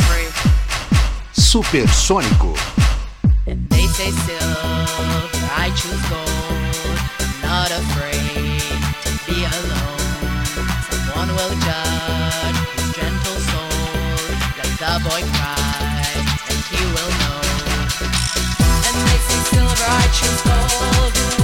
Supersônico. 1.51 2.53
They 3.45 3.85
say 3.87 4.11
silver, 4.11 4.55
I 5.51 5.69
choose 5.75 6.01
gold. 6.07 6.95
I'm 7.19 7.41
not 7.43 7.69
afraid 7.71 8.61
to 9.03 9.11
be 9.27 9.43
alone. 9.43 10.47
Someone 10.87 11.27
will 11.35 11.53
judge 11.59 12.55
his 12.71 12.87
gentle 12.95 13.39
soul. 13.51 13.67
Let 14.55 14.71
the 14.79 14.93
boy 15.03 15.21
cry, 15.35 16.15
and 16.47 16.59
he 16.71 16.81
will 16.95 17.11
know. 17.19 17.43
And 18.87 18.95
they 19.11 19.19
say 19.27 19.39
silver, 19.51 19.75
I 19.75 20.07
choose 20.15 20.41
gold. 20.47 21.40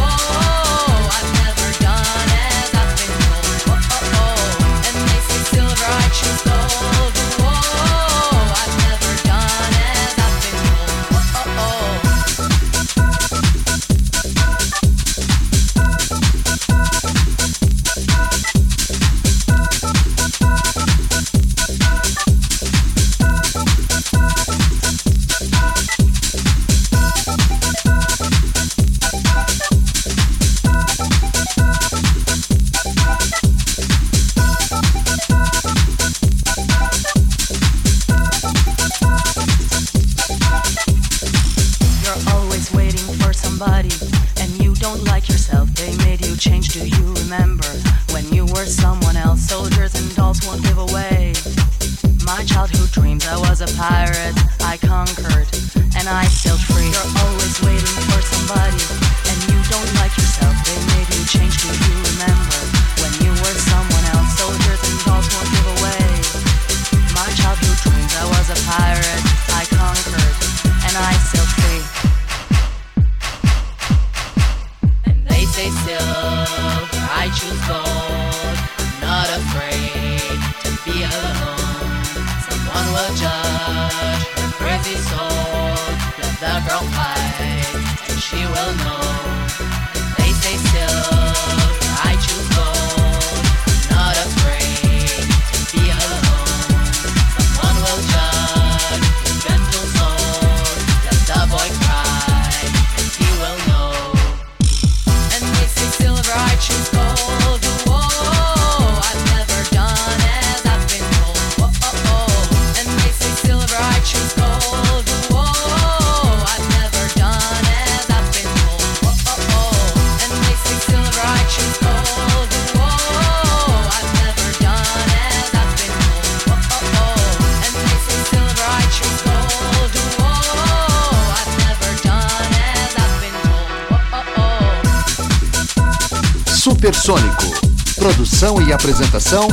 Produção 138.37 138.61
e 138.61 138.71
apresentação, 138.71 139.47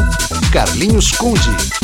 Carlinhos 0.53 1.11
Conde. 1.13 1.84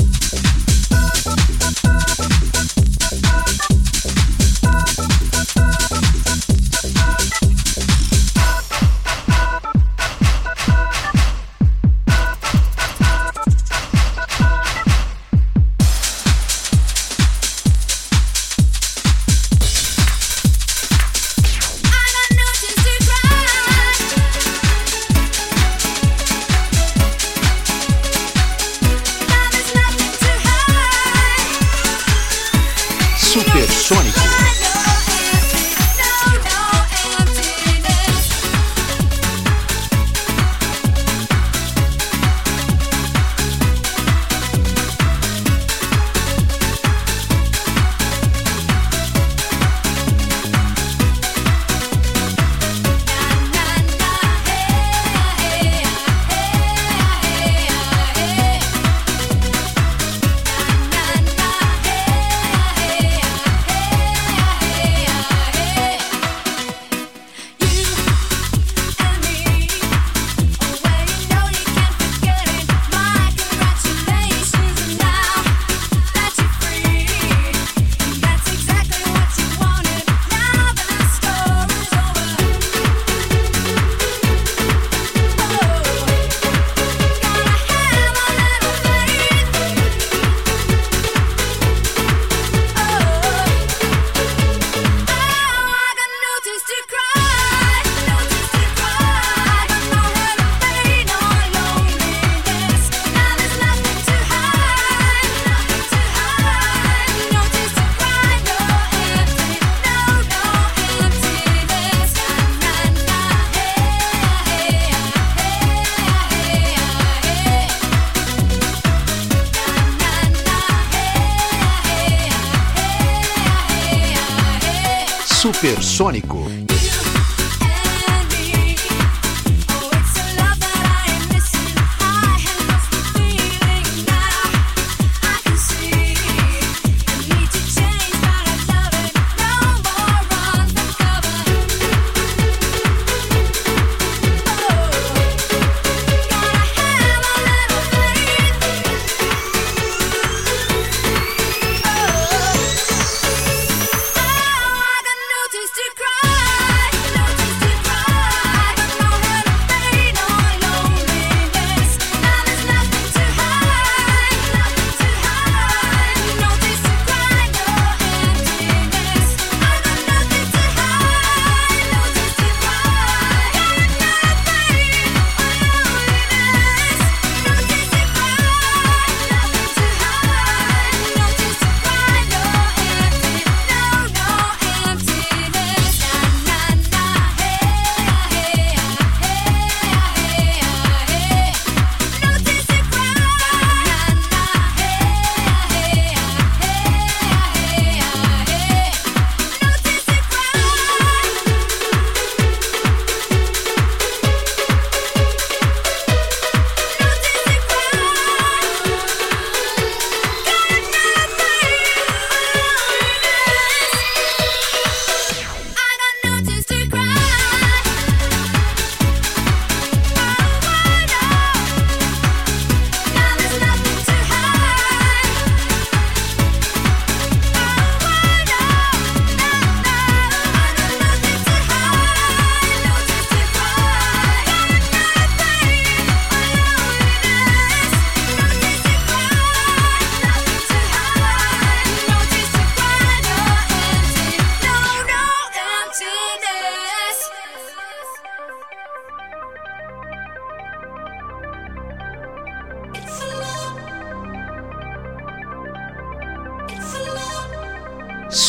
Sônico. 126.00 126.39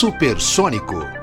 Supersônico. 0.01 1.20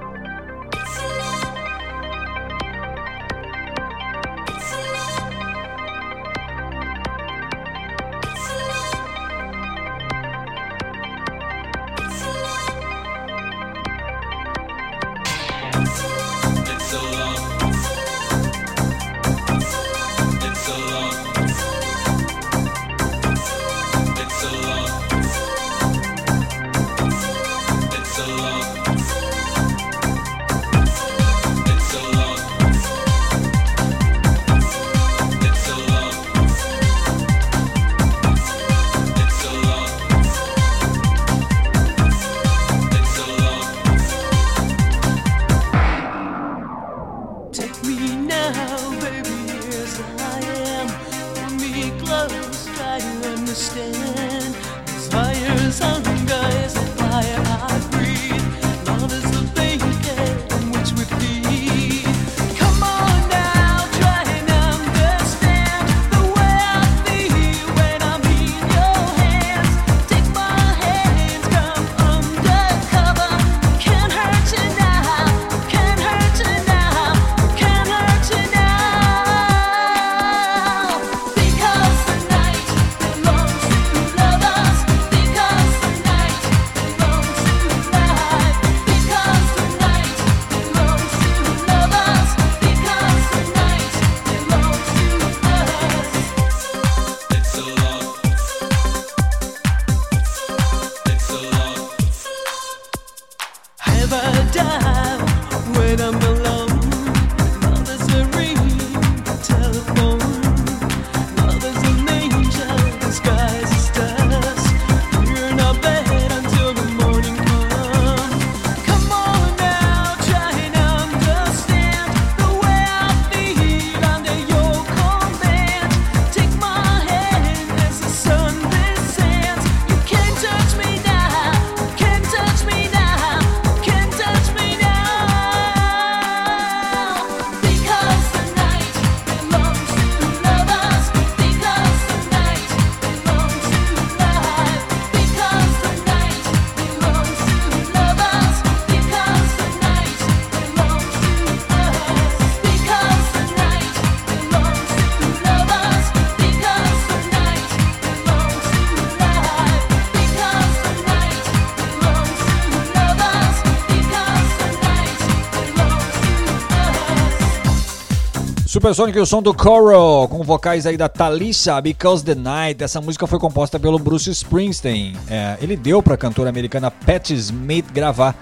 Supersonic 168.88 169.18
e 169.18 169.20
o 169.20 169.26
som 169.26 169.42
do 169.42 169.52
Coral, 169.52 170.26
com 170.28 170.42
vocais 170.42 170.86
aí 170.86 170.96
da 170.96 171.10
Thalissa, 171.10 171.78
Because 171.78 172.24
the 172.24 172.34
Night. 172.34 172.82
Essa 172.82 173.02
música 173.02 173.26
foi 173.26 173.38
composta 173.38 173.78
pelo 173.78 173.98
Bruce 173.98 174.30
Springsteen. 174.30 175.14
É, 175.28 175.58
ele 175.60 175.76
deu 175.76 176.02
para 176.02 176.14
a 176.14 176.16
cantora 176.16 176.48
americana 176.48 176.90
Patti 176.90 177.34
Smith 177.34 177.84
gravar. 177.92 178.34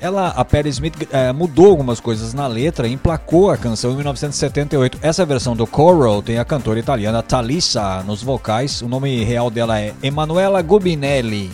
Ela, 0.00 0.30
a 0.30 0.44
Patti 0.44 0.68
Smith 0.70 0.94
é, 1.12 1.32
mudou 1.32 1.66
algumas 1.66 2.00
coisas 2.00 2.34
na 2.34 2.48
letra 2.48 2.88
e 2.88 2.92
emplacou 2.92 3.52
a 3.52 3.56
canção 3.56 3.92
em 3.92 3.94
1978. 3.94 4.98
Essa 5.00 5.24
versão 5.24 5.54
do 5.54 5.64
Coral 5.64 6.22
tem 6.22 6.38
a 6.38 6.44
cantora 6.44 6.80
italiana 6.80 7.22
Thalissa 7.22 8.02
nos 8.02 8.20
vocais. 8.20 8.82
O 8.82 8.88
nome 8.88 9.22
real 9.22 9.48
dela 9.48 9.80
é 9.80 9.94
Emanuela 10.02 10.60
Gubinelli. 10.60 11.52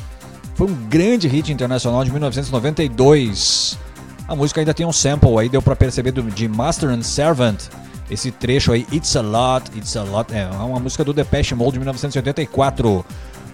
Foi 0.55 0.67
um 0.67 0.75
grande 0.89 1.29
hit 1.29 1.53
internacional 1.53 2.03
de 2.03 2.11
1992. 2.11 3.79
A 4.27 4.35
música 4.35 4.63
ainda 4.63 4.73
tem 4.73 4.87
um 4.87 4.93
sample 4.93 5.39
aí, 5.39 5.51
deu 5.51 5.61
pra 5.61 5.77
perceber 5.77 6.13
do, 6.13 6.23
de 6.23 6.49
Master 6.49 6.89
and 6.89 7.03
Servant. 7.03 7.65
Esse 8.11 8.31
trecho 8.31 8.73
aí, 8.73 8.87
It's 8.93 9.17
a 9.17 9.23
Lot, 9.23 9.71
It's 9.77 9.97
a 9.97 10.03
Lot, 10.03 10.35
é 10.35 10.47
uma 10.47 10.79
música 10.79 11.03
do 11.03 11.13
Depeche 11.13 11.55
Mode 11.55 11.73
de 11.73 11.79
1984. 11.79 13.05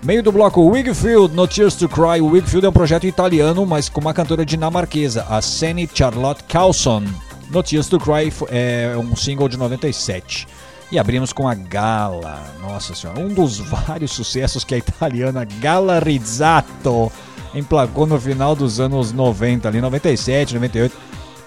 Meio 0.03 0.23
do 0.23 0.33
bloco 0.33 0.63
Wigfield, 0.67 1.35
No 1.35 1.47
Tears 1.47 1.75
to 1.75 1.89
Cry. 1.89 2.21
O 2.21 2.31
Wigfield 2.31 2.67
é 2.67 2.69
um 2.69 2.73
projeto 2.73 3.07
italiano, 3.07 3.67
mas 3.67 3.89
com 3.89 4.01
uma 4.01 4.15
cantora 4.15 4.47
dinamarquesa, 4.47 5.27
a 5.29 5.43
Seni 5.43 5.89
Charlotte 5.93 6.43
Carlson. 6.45 7.05
No 7.51 7.63
Tears 7.63 7.87
to 7.87 7.99
Cry 7.99 8.33
é 8.49 8.97
um 8.97 9.15
single 9.15 9.49
de 9.49 9.57
97. 9.57 10.49
E 10.91 10.99
abrimos 10.99 11.33
com 11.33 11.47
a 11.47 11.55
Gala, 11.55 12.43
nossa 12.61 12.95
senhora, 12.95 13.21
um 13.21 13.29
dos 13.29 13.59
vários 13.87 14.11
sucessos 14.11 14.65
que 14.65 14.75
a 14.75 14.79
italiana 14.79 15.47
Gala 15.61 16.01
Rizzato 16.01 17.13
emplacou 17.55 18.07
no 18.07 18.19
final 18.19 18.57
dos 18.57 18.81
anos 18.81 19.13
90, 19.13 19.69
ali 19.69 19.81
97, 19.81 20.55
98. 20.55 20.97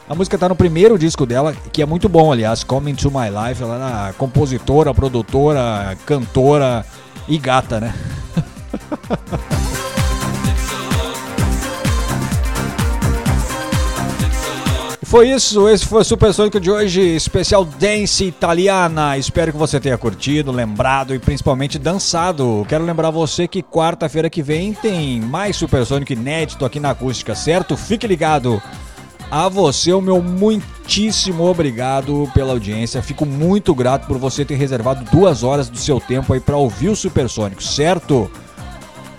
A 0.07 0.13
música 0.13 0.37
tá 0.37 0.49
no 0.49 0.55
primeiro 0.55 0.97
disco 0.97 1.25
dela, 1.25 1.55
que 1.71 1.81
é 1.81 1.85
muito 1.85 2.09
bom, 2.09 2.31
aliás, 2.31 2.63
Coming 2.63 2.95
to 2.95 3.09
My 3.09 3.29
Life. 3.29 3.63
Ela 3.63 3.75
era 3.75 4.13
compositora, 4.13 4.93
produtora, 4.93 5.97
cantora 6.05 6.85
e 7.27 7.37
gata, 7.37 7.79
né? 7.79 7.93
Foi 15.13 15.29
isso, 15.29 15.69
esse 15.69 15.85
foi 15.85 16.01
o 16.01 16.03
Super 16.03 16.33
Sônico 16.33 16.59
de 16.59 16.71
hoje, 16.71 16.99
especial 16.99 17.63
Dance 17.63 18.25
Italiana. 18.25 19.15
Espero 19.15 19.51
que 19.51 19.57
você 19.59 19.79
tenha 19.79 19.95
curtido, 19.95 20.51
lembrado 20.51 21.13
e 21.13 21.19
principalmente 21.19 21.77
dançado. 21.77 22.65
Quero 22.67 22.83
lembrar 22.83 23.11
você 23.11 23.47
que 23.47 23.61
quarta-feira 23.61 24.27
que 24.27 24.41
vem 24.41 24.73
tem 24.73 25.21
mais 25.21 25.55
Super 25.55 25.85
Sônico 25.85 26.13
inédito 26.13 26.65
aqui 26.65 26.79
na 26.79 26.89
acústica, 26.89 27.35
certo? 27.35 27.77
Fique 27.77 28.07
ligado. 28.07 28.59
A 29.29 29.49
você, 29.49 29.91
o 29.91 30.01
meu 30.01 30.21
muitíssimo 30.21 31.43
obrigado 31.43 32.29
pela 32.33 32.51
audiência. 32.51 33.01
Fico 33.01 33.25
muito 33.25 33.73
grato 33.73 34.07
por 34.07 34.17
você 34.17 34.45
ter 34.45 34.55
reservado 34.55 35.03
duas 35.11 35.43
horas 35.43 35.69
do 35.69 35.77
seu 35.77 35.99
tempo 35.99 36.33
aí 36.33 36.39
para 36.39 36.57
ouvir 36.57 36.89
o 36.89 36.95
Supersônico, 36.95 37.63
certo? 37.63 38.29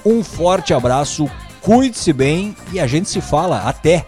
Um 0.04 0.22
forte 0.22 0.72
abraço, 0.72 1.28
cuide-se 1.60 2.12
bem 2.12 2.56
e 2.72 2.78
a 2.78 2.86
gente 2.86 3.08
se 3.08 3.20
fala. 3.20 3.62
Até! 3.62 4.04